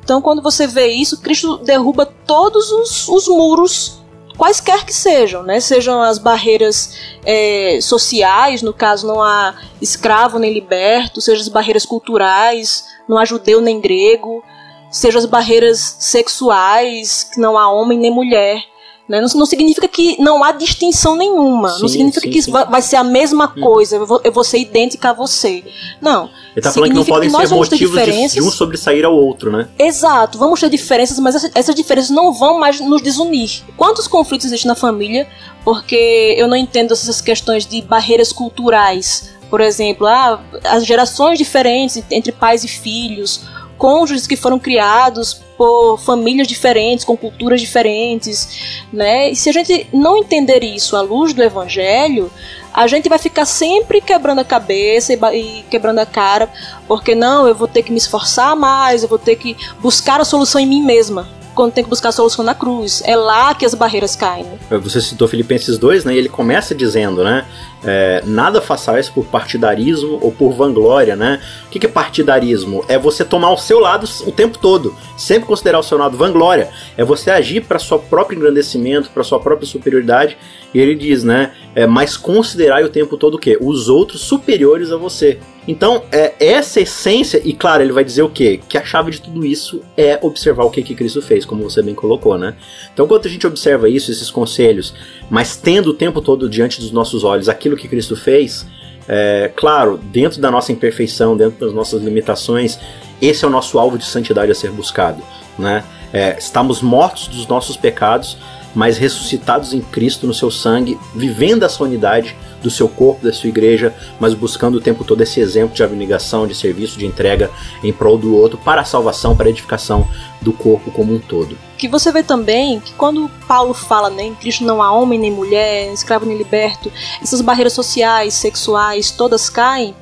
Então, 0.07 0.21
quando 0.21 0.41
você 0.41 0.65
vê 0.65 0.87
isso, 0.87 1.19
Cristo 1.19 1.57
derruba 1.57 2.05
todos 2.05 2.71
os, 2.71 3.09
os 3.09 3.27
muros 3.27 4.01
quaisquer 4.37 4.85
que 4.85 4.93
sejam, 4.93 5.43
né? 5.43 5.59
Sejam 5.59 6.01
as 6.01 6.17
barreiras 6.17 6.97
é, 7.25 7.79
sociais, 7.81 8.61
no 8.61 8.71
caso 8.71 9.05
não 9.05 9.21
há 9.21 9.55
escravo 9.81 10.39
nem 10.39 10.53
liberto, 10.53 11.19
sejam 11.19 11.41
as 11.41 11.49
barreiras 11.49 11.85
culturais, 11.85 12.85
não 13.05 13.17
há 13.17 13.25
judeu 13.25 13.59
nem 13.59 13.81
grego, 13.81 14.41
sejam 14.89 15.19
as 15.19 15.25
barreiras 15.25 15.97
sexuais, 15.99 17.25
que 17.25 17.41
não 17.41 17.57
há 17.57 17.69
homem 17.69 17.99
nem 17.99 18.09
mulher. 18.09 18.63
Né? 19.07 19.21
Não, 19.21 19.27
não, 19.39 19.45
significa 19.45 19.87
que 19.87 20.21
não 20.21 20.43
há 20.43 20.51
distinção 20.51 21.15
nenhuma. 21.15 21.69
Sim, 21.69 21.81
não 21.81 21.87
significa 21.87 22.25
sim, 22.25 22.29
que 22.29 22.41
sim. 22.41 22.51
vai 22.51 22.81
ser 22.81 22.97
a 22.97 23.03
mesma 23.03 23.53
hum. 23.55 23.61
coisa, 23.61 23.95
eu 23.95 24.05
vou, 24.05 24.19
eu 24.23 24.31
vou, 24.31 24.43
ser 24.43 24.59
idêntica 24.59 25.11
a 25.11 25.13
você. 25.13 25.63
Não. 26.01 26.25
Ele 26.25 26.31
está 26.57 26.71
falando 26.71 26.89
que 26.89 26.95
não 26.97 27.05
podem 27.05 27.29
que 27.29 27.47
ser 27.47 27.55
motivos 27.55 28.03
de, 28.03 28.27
de 28.33 28.41
um 28.41 28.51
sobressair 28.51 29.05
ao 29.05 29.15
outro, 29.15 29.49
né? 29.49 29.69
Exato, 29.79 30.37
vamos 30.37 30.59
ter 30.59 30.69
diferenças, 30.69 31.17
mas 31.19 31.35
essas, 31.35 31.51
essas 31.55 31.73
diferenças 31.73 32.09
não 32.09 32.33
vão 32.33 32.59
mais 32.59 32.81
nos 32.81 33.01
desunir. 33.01 33.63
Quantos 33.77 34.07
conflitos 34.07 34.47
existem 34.47 34.67
na 34.67 34.75
família? 34.75 35.25
Porque 35.63 36.35
eu 36.37 36.47
não 36.47 36.57
entendo 36.57 36.91
essas 36.91 37.21
questões 37.21 37.65
de 37.65 37.81
barreiras 37.81 38.33
culturais. 38.33 39.37
Por 39.49 39.61
exemplo, 39.61 40.05
ah, 40.05 40.41
as 40.65 40.85
gerações 40.85 41.37
diferentes 41.37 42.03
entre 42.11 42.33
pais 42.33 42.65
e 42.65 42.67
filhos, 42.67 43.41
cônjuges 43.77 44.27
que 44.27 44.35
foram 44.35 44.59
criados 44.59 45.33
por 45.57 45.97
famílias 45.99 46.47
diferentes, 46.47 47.05
com 47.05 47.15
culturas 47.15 47.61
diferentes, 47.61 48.83
né? 48.91 49.31
E 49.31 49.35
se 49.35 49.49
a 49.49 49.53
gente 49.53 49.87
não 49.93 50.17
entender 50.17 50.63
isso 50.63 50.95
à 50.95 51.01
luz 51.01 51.33
do 51.33 51.43
evangelho, 51.43 52.31
a 52.73 52.85
gente 52.87 53.09
vai 53.09 53.17
ficar 53.17 53.45
sempre 53.45 54.01
quebrando 54.01 54.39
a 54.39 54.45
cabeça 54.45 55.13
e, 55.13 55.63
quebrando 55.69 55.99
a 55.99 56.05
cara, 56.05 56.49
porque 56.87 57.15
não, 57.15 57.47
eu 57.47 57.55
vou 57.55 57.67
ter 57.67 57.81
que 57.81 57.91
me 57.91 57.97
esforçar 57.97 58.55
mais, 58.55 59.01
eu 59.03 59.09
vou 59.09 59.17
ter 59.17 59.35
que 59.35 59.57
buscar 59.79 60.21
a 60.21 60.25
solução 60.25 60.61
em 60.61 60.67
mim 60.67 60.83
mesma 60.83 61.27
quando 61.57 61.73
tem 61.73 61.83
que 61.83 61.89
buscar 61.89 62.09
a 62.09 62.11
solução 62.11 62.45
na 62.45 62.53
cruz. 62.53 63.01
É 63.03 63.15
lá 63.15 63.55
que 63.55 63.65
as 63.65 63.73
barreiras 63.73 64.15
caem. 64.15 64.45
Né? 64.45 64.77
Você 64.77 65.01
citou 65.01 65.27
Filipenses 65.27 65.79
2, 65.79 66.05
né? 66.05 66.13
E 66.13 66.17
ele 66.19 66.29
começa 66.29 66.75
dizendo, 66.75 67.23
né? 67.23 67.47
É, 67.83 68.21
nada 68.25 68.61
façais 68.61 69.09
por 69.09 69.25
partidarismo 69.25 70.19
ou 70.21 70.31
por 70.31 70.51
vanglória, 70.53 71.15
né? 71.15 71.41
O 71.65 71.69
que 71.69 71.83
é 71.83 71.89
partidarismo? 71.89 72.85
É 72.87 72.99
você 72.99 73.25
tomar 73.25 73.51
o 73.51 73.57
seu 73.57 73.79
lado 73.79 74.07
o 74.27 74.31
tempo 74.31 74.59
todo, 74.59 74.95
sempre 75.17 75.47
considerar 75.47 75.79
o 75.79 75.83
seu 75.83 75.97
lado 75.97 76.15
vanglória. 76.15 76.69
É 76.95 77.03
você 77.03 77.31
agir 77.31 77.65
para 77.65 77.79
seu 77.79 77.97
próprio 77.97 78.37
engrandecimento, 78.37 79.09
para 79.09 79.23
sua 79.23 79.39
própria 79.39 79.67
superioridade. 79.67 80.37
E 80.75 80.79
ele 80.79 80.93
diz, 80.93 81.23
né? 81.23 81.53
É, 81.73 81.87
mas 81.87 82.15
considerar 82.15 82.83
o 82.83 82.89
tempo 82.89 83.17
todo 83.17 83.33
o 83.33 83.39
quê? 83.39 83.57
Os 83.59 83.89
outros 83.89 84.21
superiores 84.21 84.91
a 84.91 84.97
você. 84.97 85.39
Então, 85.67 86.03
é, 86.11 86.33
essa 86.39 86.79
essência, 86.79 87.41
e 87.43 87.51
claro, 87.51 87.83
ele 87.83 87.91
vai 87.91 88.03
dizer 88.03 88.21
o 88.21 88.29
quê? 88.29 88.59
Que 88.69 88.77
a 88.77 88.85
chave 88.85 89.11
de 89.11 89.21
tudo 89.21 89.45
isso 89.45 89.81
é 89.97 90.17
observar 90.21 90.63
o 90.63 90.69
que, 90.69 90.81
que 90.81 90.95
Cristo 90.95 91.21
fez, 91.21 91.43
como 91.45 91.69
você 91.69 91.81
bem 91.81 91.93
colocou, 91.93 92.37
né? 92.37 92.55
Então, 92.93 93.05
quando 93.05 93.25
a 93.25 93.29
gente 93.29 93.45
observa 93.45 93.89
isso, 93.89 94.09
esses 94.09 94.31
conselhos, 94.31 94.93
mas 95.29 95.57
tendo 95.57 95.87
o 95.87 95.93
tempo 95.93 96.21
todo 96.21 96.49
diante 96.49 96.79
dos 96.79 96.91
nossos 96.91 97.23
olhos 97.25 97.49
aquilo 97.49 97.75
que 97.75 97.87
Cristo 97.87 98.15
fez, 98.15 98.65
é, 99.09 99.51
claro, 99.55 99.97
dentro 99.97 100.39
da 100.39 100.49
nossa 100.49 100.71
imperfeição, 100.71 101.35
dentro 101.35 101.65
das 101.65 101.73
nossas 101.73 102.01
limitações, 102.01 102.79
esse 103.21 103.43
é 103.43 103.47
o 103.47 103.51
nosso 103.51 103.77
alvo 103.77 103.97
de 103.97 104.05
santidade 104.05 104.51
a 104.51 104.55
ser 104.55 104.71
buscado, 104.71 105.21
né? 105.59 105.83
É, 106.13 106.37
estamos 106.37 106.81
mortos 106.81 107.27
dos 107.27 107.45
nossos 107.47 107.75
pecados, 107.75 108.37
mas 108.77 108.95
ressuscitados 108.99 109.73
em 109.73 109.81
Cristo 109.81 110.27
no 110.27 110.33
seu 110.35 110.51
sangue, 110.51 110.99
vivendo 111.15 111.63
essa 111.63 111.83
unidade 111.83 112.37
do 112.61 112.69
seu 112.69 112.87
corpo, 112.87 113.25
da 113.25 113.33
sua 113.33 113.49
igreja, 113.49 113.91
mas 114.19 114.35
buscando 114.35 114.75
o 114.75 114.79
tempo 114.79 115.03
todo 115.03 115.19
esse 115.21 115.39
exemplo 115.39 115.75
de 115.75 115.83
abnegação, 115.83 116.45
de 116.45 116.53
serviço, 116.53 116.99
de 116.99 117.07
entrega 117.07 117.49
em 117.83 117.91
prol 117.91 118.19
do 118.19 118.35
outro, 118.35 118.59
para 118.59 118.81
a 118.81 118.85
salvação, 118.85 119.35
para 119.35 119.47
a 119.47 119.49
edificação 119.49 120.07
do 120.41 120.53
corpo 120.53 120.91
como 120.91 121.11
um 121.11 121.17
todo. 121.17 121.57
Que 121.75 121.87
você 121.87 122.11
vê 122.11 122.21
também 122.21 122.79
que 122.79 122.93
quando 122.93 123.31
Paulo 123.47 123.73
fala, 123.73 124.11
né, 124.11 124.25
em 124.25 124.35
Cristo 124.35 124.63
não 124.63 124.79
há 124.79 124.91
homem 124.91 125.17
nem 125.17 125.31
mulher, 125.31 125.91
escravo 125.91 126.27
nem 126.27 126.37
liberto, 126.37 126.91
essas 127.19 127.41
barreiras 127.41 127.73
sociais, 127.73 128.35
sexuais, 128.35 129.09
todas 129.09 129.49
caem, 129.49 129.95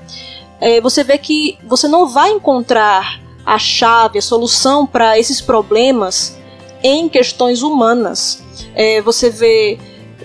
é, 0.59 0.81
você 0.81 1.01
vê 1.01 1.17
que 1.17 1.57
você 1.65 1.87
não 1.87 2.09
vai 2.09 2.31
encontrar 2.31 3.21
a 3.45 3.57
chave, 3.57 4.19
a 4.19 4.21
solução 4.21 4.85
para 4.85 5.17
esses 5.17 5.39
problemas 5.39 6.35
em 6.83 7.07
questões 7.07 7.61
humanas. 7.61 8.43
É, 8.73 9.01
você 9.01 9.29
vê 9.29 9.77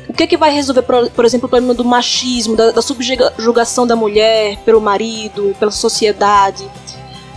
o 0.09 0.13
que, 0.13 0.27
que 0.27 0.37
vai 0.37 0.53
resolver, 0.53 0.83
por, 0.83 1.09
por 1.11 1.25
exemplo, 1.25 1.47
o 1.47 1.49
problema 1.49 1.75
do 1.75 1.85
machismo, 1.85 2.57
da, 2.57 2.71
da 2.71 2.83
subjugação 2.83 3.87
da 3.87 3.95
mulher 3.95 4.59
pelo 4.65 4.81
marido, 4.81 5.55
pela 5.59 5.71
sociedade? 5.71 6.69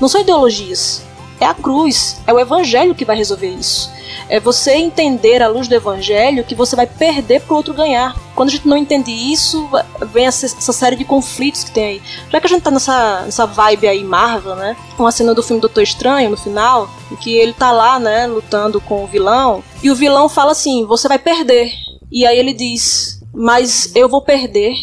Não 0.02 0.08
são 0.08 0.22
ideologias. 0.22 1.04
É 1.40 1.46
a 1.46 1.54
cruz, 1.54 2.22
é 2.26 2.34
o 2.34 2.40
evangelho 2.40 2.96
que 2.96 3.06
vai 3.06 3.16
resolver 3.16 3.50
isso. 3.50 3.92
É 4.30 4.40
você 4.40 4.74
entender 4.74 5.42
à 5.42 5.48
luz 5.48 5.68
do 5.68 5.76
evangelho 5.76 6.44
que 6.44 6.56
você 6.56 6.76
vai 6.76 6.88
perder 6.88 7.42
para 7.42 7.54
o 7.54 7.58
outro 7.58 7.74
ganhar. 7.74 8.16
Quando 8.36 8.50
a 8.50 8.52
gente 8.52 8.68
não 8.68 8.78
entende 8.78 9.12
isso, 9.12 9.70
vem 10.12 10.26
essa, 10.26 10.46
essa, 10.46 10.74
série 10.74 10.96
de 10.96 11.04
conflitos 11.04 11.64
que 11.64 11.72
tem 11.72 11.86
aí. 11.86 12.02
Já 12.32 12.40
que 12.40 12.48
a 12.48 12.50
gente 12.50 12.62
tá 12.62 12.72
nessa, 12.72 13.22
nessa 13.22 13.46
vibe 13.46 13.88
aí 13.88 14.04
Marvel, 14.04 14.56
né? 14.56 14.78
Uma 14.98 15.12
cena 15.12 15.34
do 15.34 15.44
filme 15.44 15.62
Doutor 15.62 15.84
Estranho 15.84 16.30
no 16.30 16.38
final, 16.38 16.90
em 17.12 17.16
que 17.16 17.36
ele 17.36 17.54
tá 17.54 17.72
lá, 17.72 18.00
né, 18.00 18.26
lutando 18.28 18.80
com 18.80 19.04
o 19.04 19.08
vilão, 19.08 19.64
e 19.82 19.92
o 19.92 19.96
vilão 19.96 20.30
fala 20.30 20.52
assim: 20.52 20.86
"Você 20.86 21.08
vai 21.08 21.20
perder". 21.20 21.72
E 22.12 22.26
aí 22.26 22.38
ele 22.38 22.54
diz: 22.54 23.22
Mas 23.34 23.92
eu 23.96 24.08
vou 24.08 24.22
perder, 24.22 24.74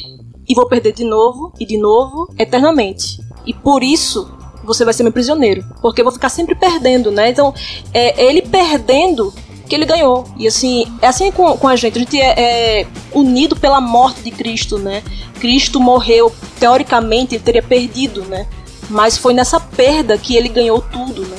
e 0.49 0.55
vou 0.55 0.67
perder 0.67 0.93
de 0.93 1.05
novo, 1.05 1.53
e 1.59 1.65
de 1.65 1.79
novo, 1.79 2.29
eternamente. 2.39 3.21
E 3.47 3.55
por 3.55 3.83
isso 3.83 4.40
você 4.65 4.85
vai 4.85 4.95
ser 4.95 5.03
meu 5.03 5.13
prisioneiro. 5.13 5.65
Porque 5.81 6.01
eu 6.01 6.05
vou 6.05 6.13
ficar 6.13 6.29
sempre 6.29 6.55
perdendo, 6.55 7.11
né? 7.11 7.31
Então, 7.31 7.55
é 7.93 8.25
ele 8.25 8.43
perdendo 8.43 9.33
que 9.71 9.75
ele 9.75 9.87
ganhou. 9.87 10.27
E 10.37 10.49
assim, 10.49 10.85
é 11.01 11.07
assim 11.07 11.31
com, 11.31 11.57
com 11.57 11.69
a 11.69 11.77
gente. 11.77 11.97
A 11.97 12.01
gente 12.01 12.21
é, 12.21 12.81
é, 12.81 12.87
unido 13.13 13.55
pela 13.55 13.81
morte 13.81 14.23
de 14.23 14.31
Cristo, 14.33 14.79
né? 14.79 15.03
Cristo 15.39 15.81
morreu, 15.81 16.33
teoricamente, 16.59 17.37
ele 17.37 17.45
teria 17.45 17.63
perdido, 17.63 18.23
né? 18.23 18.47
Mas 18.89 19.17
foi 19.17 19.33
nessa 19.33 19.61
perda 19.61 20.19
que 20.19 20.37
ele 20.37 20.49
ganhou 20.49 20.81
tudo, 20.81 21.23
né? 21.23 21.37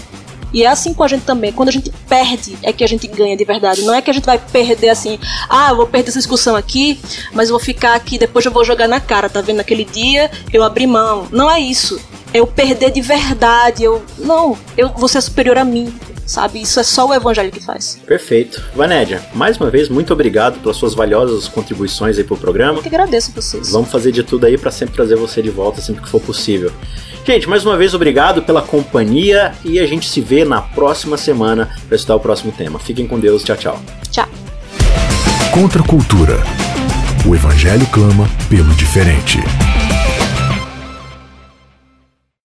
E 0.53 0.63
é 0.63 0.67
assim 0.67 0.93
com 0.93 1.03
a 1.03 1.07
gente 1.07 1.23
também. 1.23 1.51
Quando 1.51 1.69
a 1.69 1.71
gente 1.71 1.91
perde, 2.07 2.57
é 2.61 2.73
que 2.73 2.83
a 2.83 2.87
gente 2.87 3.07
ganha 3.07 3.35
de 3.37 3.45
verdade. 3.45 3.83
Não 3.83 3.93
é 3.93 4.01
que 4.01 4.09
a 4.09 4.13
gente 4.13 4.25
vai 4.25 4.37
perder 4.37 4.89
assim, 4.89 5.17
ah, 5.49 5.69
eu 5.69 5.77
vou 5.77 5.87
perder 5.87 6.09
essa 6.09 6.19
discussão 6.19 6.55
aqui, 6.55 6.99
mas 7.33 7.49
vou 7.49 7.59
ficar 7.59 7.95
aqui, 7.95 8.17
depois 8.17 8.45
eu 8.45 8.51
vou 8.51 8.63
jogar 8.65 8.87
na 8.87 8.99
cara, 8.99 9.29
tá 9.29 9.41
vendo? 9.41 9.57
Naquele 9.57 9.85
dia 9.85 10.29
eu 10.51 10.63
abri 10.63 10.85
mão. 10.85 11.27
Não 11.31 11.49
é 11.49 11.59
isso. 11.59 11.99
É 12.33 12.39
eu 12.39 12.47
perder 12.47 12.91
de 12.91 13.01
verdade. 13.01 13.83
Eu. 13.83 14.01
Não, 14.17 14.57
eu 14.77 14.89
vou 14.89 15.07
ser 15.07 15.21
superior 15.21 15.57
a 15.57 15.65
mim 15.65 15.93
sabe? 16.31 16.61
Isso 16.61 16.79
é 16.79 16.83
só 16.83 17.07
o 17.07 17.13
evangelho 17.13 17.51
que 17.51 17.59
faz. 17.59 17.99
Perfeito. 18.05 18.63
Vanédia, 18.73 19.21
mais 19.33 19.57
uma 19.57 19.69
vez, 19.69 19.89
muito 19.89 20.13
obrigado 20.13 20.59
pelas 20.61 20.77
suas 20.77 20.93
valiosas 20.93 21.47
contribuições 21.47 22.17
aí 22.17 22.23
pro 22.23 22.37
programa. 22.37 22.79
Eu 22.79 22.81
que 22.81 22.87
agradeço 22.87 23.31
vocês. 23.33 23.71
Vamos 23.71 23.91
fazer 23.91 24.11
de 24.11 24.23
tudo 24.23 24.45
aí 24.45 24.57
para 24.57 24.71
sempre 24.71 24.95
trazer 24.95 25.15
você 25.15 25.41
de 25.41 25.49
volta 25.49 25.81
sempre 25.81 26.01
que 26.03 26.09
for 26.09 26.21
possível. 26.21 26.71
Gente, 27.25 27.47
mais 27.47 27.65
uma 27.65 27.77
vez 27.77 27.93
obrigado 27.93 28.41
pela 28.41 28.61
companhia 28.61 29.53
e 29.63 29.79
a 29.79 29.85
gente 29.85 30.09
se 30.09 30.21
vê 30.21 30.43
na 30.43 30.61
próxima 30.61 31.17
semana 31.17 31.69
para 31.87 31.95
estudar 31.95 32.15
o 32.15 32.19
próximo 32.19 32.51
tema. 32.51 32.79
Fiquem 32.79 33.05
com 33.05 33.19
Deus, 33.19 33.43
tchau, 33.43 33.57
tchau. 33.57 33.79
Tchau. 34.09 34.27
Contra 35.53 35.81
a 35.81 35.85
cultura. 35.85 36.39
O 37.27 37.35
evangelho 37.35 37.85
clama 37.91 38.27
pelo 38.49 38.73
diferente. 38.73 39.37